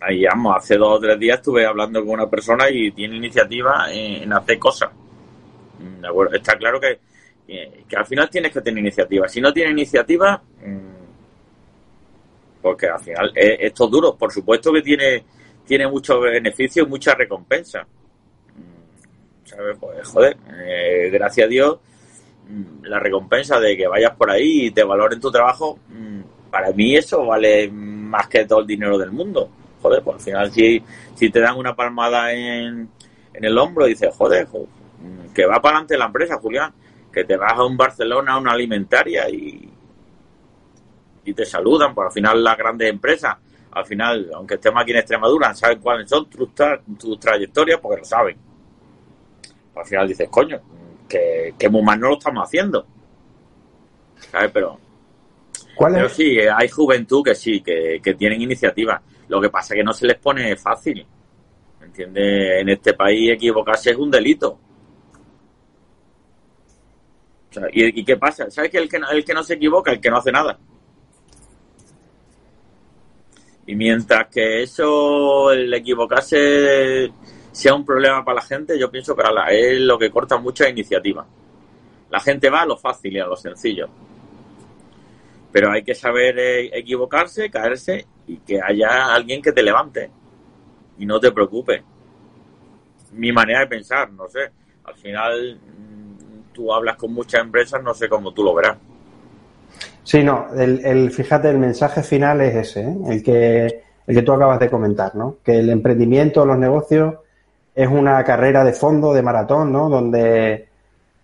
[0.00, 3.92] Ahí vamos, hace dos o tres días estuve hablando con una persona y tiene iniciativa
[3.92, 4.88] en, hacer cosas.
[6.32, 7.00] Está claro que,
[7.88, 9.28] que, al final tienes que tener iniciativa.
[9.28, 11.00] Si no tienes iniciativa, mm,
[12.62, 14.16] porque al final esto es duro.
[14.16, 15.24] Por supuesto que tiene,
[15.66, 17.82] tiene muchos beneficios, mucha recompensa.
[17.82, 19.76] Mm, ¿Sabes?
[19.80, 21.78] Pues joder, eh, gracias a Dios
[22.82, 26.96] la recompensa de que vayas por ahí y te valoren tu trabajo, mm, para mí
[26.96, 29.48] eso vale más que todo el dinero del mundo.
[29.80, 30.82] Joder, pues al final si,
[31.14, 32.88] si te dan una palmada en,
[33.32, 36.72] en el hombro y dices, joder, mm, que va para adelante la empresa, Julián,
[37.12, 39.68] que te vas a un Barcelona, a una alimentaria y,
[41.24, 43.36] y te saludan, pues al final las grandes empresas,
[43.72, 46.48] al final, aunque estemos aquí en Extremadura, saben cuáles son tus,
[46.98, 48.36] tus trayectorias porque lo saben.
[49.76, 50.60] Al final dices, coño,
[51.08, 52.86] que, muy mal no lo estamos haciendo.
[54.30, 54.50] ¿Sabes?
[54.52, 54.78] Pero,
[55.78, 59.00] pero sí, hay juventud que sí, que, tienen iniciativa.
[59.28, 61.06] Lo que pasa es que no se les pone fácil.
[61.80, 62.60] ¿Me entiendes?
[62.60, 64.58] En este país equivocarse es un delito.
[67.72, 68.50] ¿Y, qué pasa?
[68.50, 70.58] ¿Sabes que el, que el que no se equivoca, el que no hace nada?
[73.66, 77.12] Y mientras que eso, el equivocarse
[77.52, 81.26] sea un problema para la gente, yo pienso que es lo que corta mucha iniciativa.
[82.10, 83.88] La gente va a lo fácil y a lo sencillo.
[85.52, 90.10] Pero hay que saber eh, equivocarse, caerse y que haya alguien que te levante
[90.98, 91.82] y no te preocupe.
[93.12, 94.50] Mi manera de pensar, no sé.
[94.84, 95.60] Al final
[96.60, 98.76] tú hablas con muchas empresas, no sé cómo tú lo verás.
[100.04, 102.96] Sí, no, el, fíjate, el mensaje final es ese, ¿eh?
[103.08, 105.36] el, que, el que tú acabas de comentar, ¿no?
[105.42, 107.14] Que el emprendimiento, los negocios
[107.74, 109.88] es una carrera de fondo, de maratón, ¿no?
[109.88, 110.68] Donde,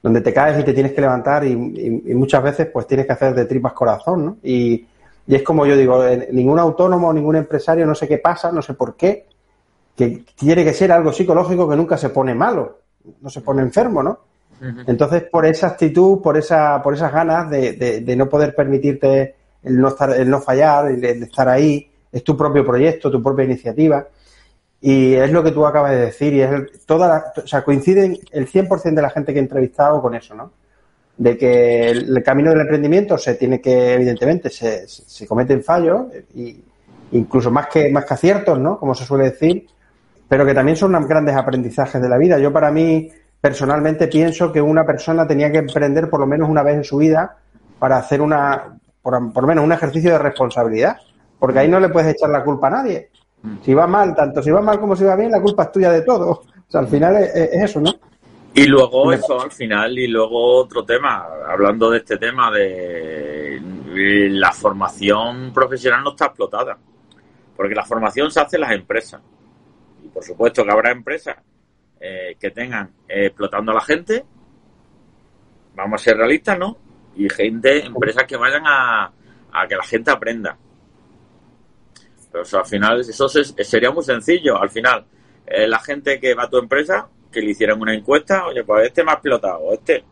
[0.03, 3.35] donde te caes y te tienes que levantar y, muchas veces pues tienes que hacer
[3.35, 4.37] de tripas corazón, ¿no?
[4.43, 4.87] Y,
[5.29, 8.97] es como yo digo, ningún autónomo, ningún empresario, no sé qué pasa, no sé por
[8.97, 9.27] qué,
[9.95, 12.79] que tiene que ser algo psicológico que nunca se pone malo,
[13.21, 14.26] no se pone enfermo, ¿no?
[14.87, 19.79] Entonces, por esa actitud, por esa, por esas ganas de, de, no poder permitirte el
[19.79, 23.45] no estar, el no fallar, el, el estar ahí, es tu propio proyecto, tu propia
[23.45, 24.07] iniciativa.
[24.81, 28.19] Y es lo que tú acabas de decir, y es toda la, o sea, coinciden
[28.31, 30.53] el 100% de la gente que he entrevistado con eso, ¿no?
[31.17, 36.63] De que el, camino del emprendimiento se tiene que, evidentemente, se, se cometen fallos, y
[37.13, 38.79] incluso más que, más que aciertos, ¿no?
[38.79, 39.67] Como se suele decir,
[40.29, 42.39] pero que también son grandes aprendizajes de la vida.
[42.39, 43.11] Yo, para mí,
[43.41, 46.99] personalmente, pienso que una persona tenía que emprender por lo menos una vez en su
[46.99, 47.39] vida
[47.79, 50.97] para hacer una, por, por lo menos un ejercicio de responsabilidad,
[51.39, 53.11] porque ahí no le puedes echar la culpa a nadie.
[53.63, 55.93] Si va mal, tanto si va mal como si va bien, la culpa es tuya
[55.93, 56.31] de todo.
[56.31, 57.95] O sea, al final es, eso, ¿no?
[58.55, 63.61] Y luego eso, al final, y luego otro tema, hablando de este tema de
[64.31, 66.77] la formación profesional no está explotada,
[67.55, 69.21] porque la formación se hace en las empresas.
[70.03, 71.37] Y por supuesto que habrá empresas
[72.09, 74.25] eh, que tengan eh, explotando a la gente,
[75.75, 76.77] vamos a ser realistas, ¿no?
[77.17, 79.11] Y gente, empresas que vayan a,
[79.53, 80.57] a que la gente aprenda.
[82.31, 84.57] Pero al final eso sería muy sencillo.
[84.61, 85.05] Al final,
[85.47, 88.87] eh, la gente que va a tu empresa, que le hicieran una encuesta, oye, pues
[88.87, 90.05] este me ha explotado, este.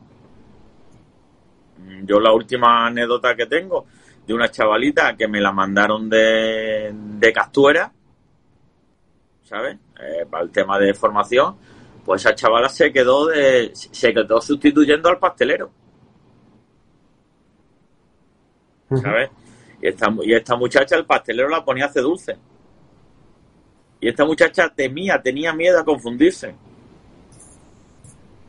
[2.03, 3.87] Yo la última anécdota que tengo
[4.27, 7.93] de una chavalita que me la mandaron de, Castuera,
[9.45, 9.77] ¿sabes?
[10.29, 11.57] Para el tema de formación,
[12.05, 15.71] pues esa chavala se quedó de, se quedó sustituyendo al pastelero.
[18.91, 19.31] ¿Sabes?
[19.81, 22.37] Y esta, y esta muchacha, el pastelero la ponía a hacer dulce.
[24.01, 26.55] Y esta muchacha temía, tenía miedo a confundirse.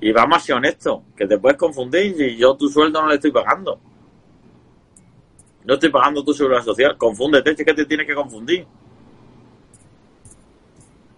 [0.01, 3.15] Y vamos a ser honesto, que te puedes confundir y yo tu sueldo no le
[3.15, 3.79] estoy pagando.
[5.63, 6.97] No estoy pagando tu seguridad social.
[6.97, 8.67] Confúndete, es que te tienes que confundir.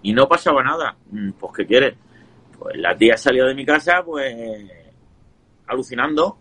[0.04, 0.96] Y no pasaba nada.
[1.12, 1.96] Mm, pues, ¿qué quieres?
[2.60, 4.36] Pues la tía salió de mi casa, pues,
[5.68, 6.38] alucinando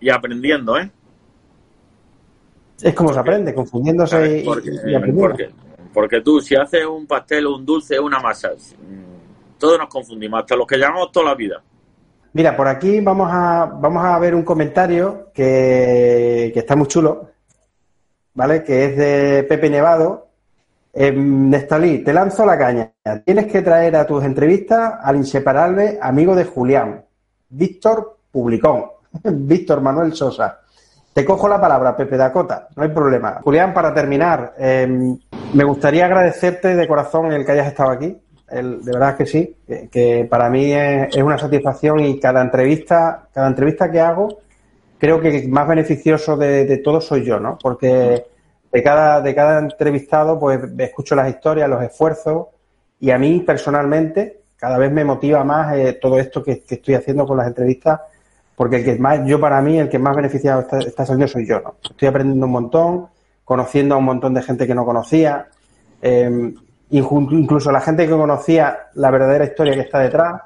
[0.00, 0.90] y aprendiendo, ¿eh?
[2.82, 5.50] Es como se aprende, confundiéndose porque, y porque,
[5.94, 10.56] porque tú, si haces un pastel, un dulce, una masa, mm, todos nos confundimos, hasta
[10.56, 11.62] los que llevamos toda la vida.
[12.32, 17.30] Mira, por aquí vamos a, vamos a ver un comentario que, que está muy chulo,
[18.34, 18.64] ¿vale?
[18.64, 20.31] Que es de Pepe Nevado.
[20.94, 22.92] Eh, Nestalí, te lanzo la caña.
[23.24, 27.02] Tienes que traer a tus entrevistas al inseparable amigo de Julián,
[27.48, 28.84] Víctor Publicón,
[29.24, 30.58] Víctor Manuel Sosa.
[31.14, 33.40] Te cojo la palabra, Pepe Dakota, no hay problema.
[33.42, 35.16] Julián, para terminar, eh,
[35.54, 38.18] me gustaría agradecerte de corazón el que hayas estado aquí.
[38.50, 39.56] De verdad que sí,
[39.90, 44.40] que, para mí es, una satisfacción y cada entrevista, cada entrevista que hago,
[44.98, 47.56] creo que el más beneficioso de, de todos soy yo, ¿no?
[47.58, 48.26] Porque
[48.72, 52.46] de cada, de cada entrevistado, pues escucho las historias, los esfuerzos,
[52.98, 57.26] y a mí personalmente cada vez me motiva más eh, todo esto que, estoy haciendo
[57.26, 58.00] con las entrevistas,
[58.56, 61.46] porque el que más, yo para mí, el que más beneficiado está, está saliendo soy
[61.46, 61.74] yo, ¿no?
[61.82, 63.06] Estoy aprendiendo un montón,
[63.44, 65.48] conociendo a un montón de gente que no conocía,
[66.00, 70.42] inju- incluso la gente que conocía la verdadera historia que está detrás,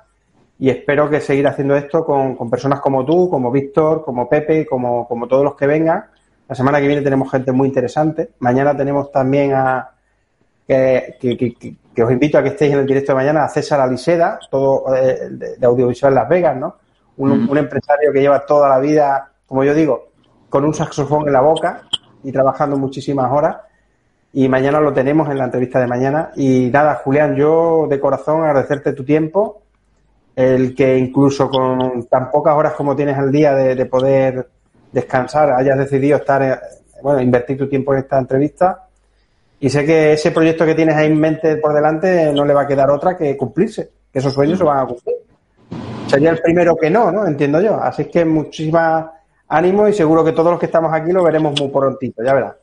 [0.58, 4.64] y espero que seguir haciendo esto con, con personas como tú, como Víctor, como Pepe,
[4.64, 6.06] como, como todos los que vengan.
[6.48, 8.30] La semana que viene tenemos gente muy interesante.
[8.38, 9.90] Mañana tenemos también a
[10.66, 13.44] que, que- que- que- que os invito a que estéis en el directo de mañana
[13.44, 16.76] a César Aliseda, todo eh, de, de audiovisual Las Vegas, ¿no?
[17.16, 17.50] Un, Mm.
[17.50, 20.08] un empresario que lleva toda la vida, como yo digo,
[20.50, 21.82] con un saxofón en la boca
[22.22, 23.56] y trabajando muchísimas horas.
[24.34, 26.30] Y mañana lo tenemos en la entrevista de mañana.
[26.36, 29.62] Y nada, Julián, yo de corazón agradecerte tu tiempo,
[30.34, 34.46] el que incluso con tan pocas horas como tienes al día de, de poder
[34.96, 36.58] descansar, hayas decidido estar, eh,
[37.02, 38.88] bueno, invertir tu tiempo en esta entrevista.
[39.60, 42.62] Y sé que ese proyecto que tienes ahí en mente por delante no le va
[42.62, 45.16] a quedar otra que cumplirse, que esos sueños se van a cumplir.
[46.06, 47.26] Sería el primero que no, ¿no?
[47.26, 47.74] Entiendo yo.
[47.74, 49.12] Así que muchísima
[49.48, 52.56] ánimo y seguro que todos los que estamos aquí lo veremos muy prontito, ya verás.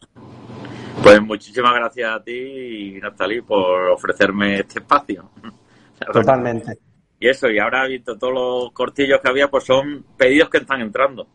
[1.03, 5.29] Pues muchísimas gracias a ti, Natalie, por ofrecerme este espacio.
[6.11, 6.77] Totalmente.
[7.19, 10.81] Y eso, y ahora visto todos los cortillos que había, pues son pedidos que están
[10.81, 11.27] entrando.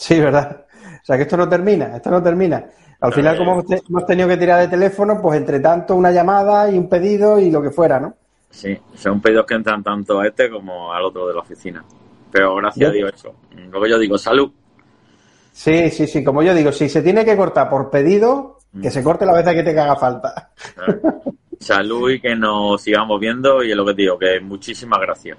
[0.00, 0.64] Sí, ¿verdad?
[1.02, 2.64] O sea que esto no termina, esto no termina.
[3.02, 6.10] Al final, como hemos te- hemos tenido que tirar de teléfono, pues entre tanto una
[6.10, 8.14] llamada y un pedido y lo que fuera, ¿no?
[8.50, 11.84] Sí, son pedidos que entran tanto a este como al otro de la oficina.
[12.32, 12.92] Pero gracias a.
[12.92, 13.34] Dios eso.
[13.70, 14.50] Luego yo digo, salud.
[15.52, 16.24] Sí, sí, sí.
[16.24, 19.44] Como yo digo, si se tiene que cortar por pedido, que se corte la vez
[19.44, 20.50] que te haga falta.
[21.60, 25.36] Salud y que nos sigamos viendo y es lo que te digo, que muchísimas gracias.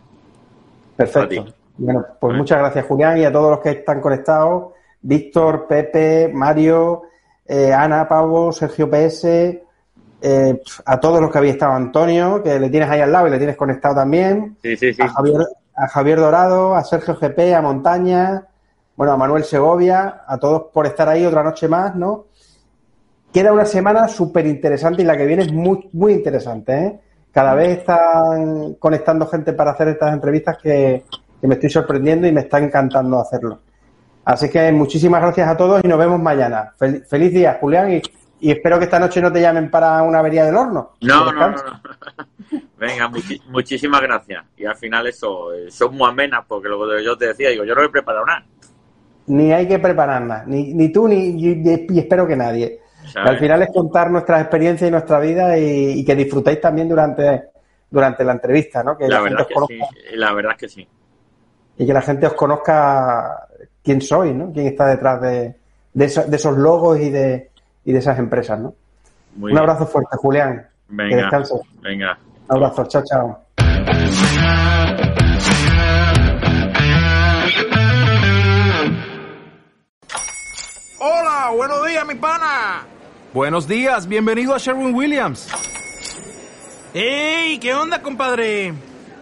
[0.96, 1.42] Perfecto.
[1.42, 1.54] A ti.
[1.78, 4.74] Bueno, pues muchas gracias, Julián, y a todos los que están conectados.
[5.02, 7.04] Víctor, Pepe, Mario,
[7.46, 9.62] eh, Ana, Pablo, Sergio PS,
[10.22, 13.32] eh, a todos los que habéis estado, Antonio, que le tienes ahí al lado y
[13.32, 14.58] le tienes conectado también.
[14.62, 15.02] Sí, sí, sí.
[15.02, 15.42] a Javier,
[15.76, 18.48] a Javier Dorado, a Sergio GP, a Montaña,
[18.96, 22.26] bueno, a Manuel Segovia, a todos por estar ahí otra noche más, ¿no?
[23.34, 27.00] Queda una semana súper interesante y la que viene es muy, muy interesante, ¿eh?
[27.32, 31.06] Cada vez están conectando gente para hacer estas entrevistas que,
[31.42, 33.60] que me estoy sorprendiendo y me está encantando hacerlo.
[34.24, 36.72] Así que muchísimas gracias a todos y nos vemos mañana.
[36.80, 38.02] Fel- feliz día, Julián, y,
[38.40, 40.92] y espero que esta noche no te llamen para una avería del horno.
[41.02, 41.82] No, no, no, no.
[42.78, 43.12] Venga,
[43.50, 44.44] muchísimas gracias.
[44.58, 47.64] Y al final eso, eh, son muy amenas, porque lo que yo te decía, digo,
[47.64, 48.46] yo no he preparado nada.
[49.28, 52.80] Ni hay que preparar nada, ni, ni tú ni y, y espero que nadie.
[53.16, 57.44] Al final es contar nuestras experiencias y nuestra vida y, y que disfrutéis también durante,
[57.90, 58.98] durante la entrevista, ¿no?
[58.98, 59.80] Que la verdad que sí,
[60.16, 60.88] la verdad es que sí.
[61.78, 63.48] Y que la gente os conozca
[63.84, 64.52] quién sois, ¿no?
[64.52, 65.56] Quién está detrás de,
[65.94, 67.50] de, eso- de esos logos y de,
[67.86, 68.74] y de esas empresas, ¿no?
[69.36, 69.58] Muy Un bien.
[69.60, 70.68] abrazo fuerte, Julián.
[70.90, 71.60] Que Venga, descanses.
[71.82, 72.18] venga.
[72.50, 73.42] Un abrazo, chao, chao.
[81.00, 82.84] Hola, buenos días, mi pana.
[83.34, 85.48] Buenos días, bienvenido a Sherwin Williams.
[86.94, 87.58] ¡Ey!
[87.60, 88.74] ¿Qué onda, compadre?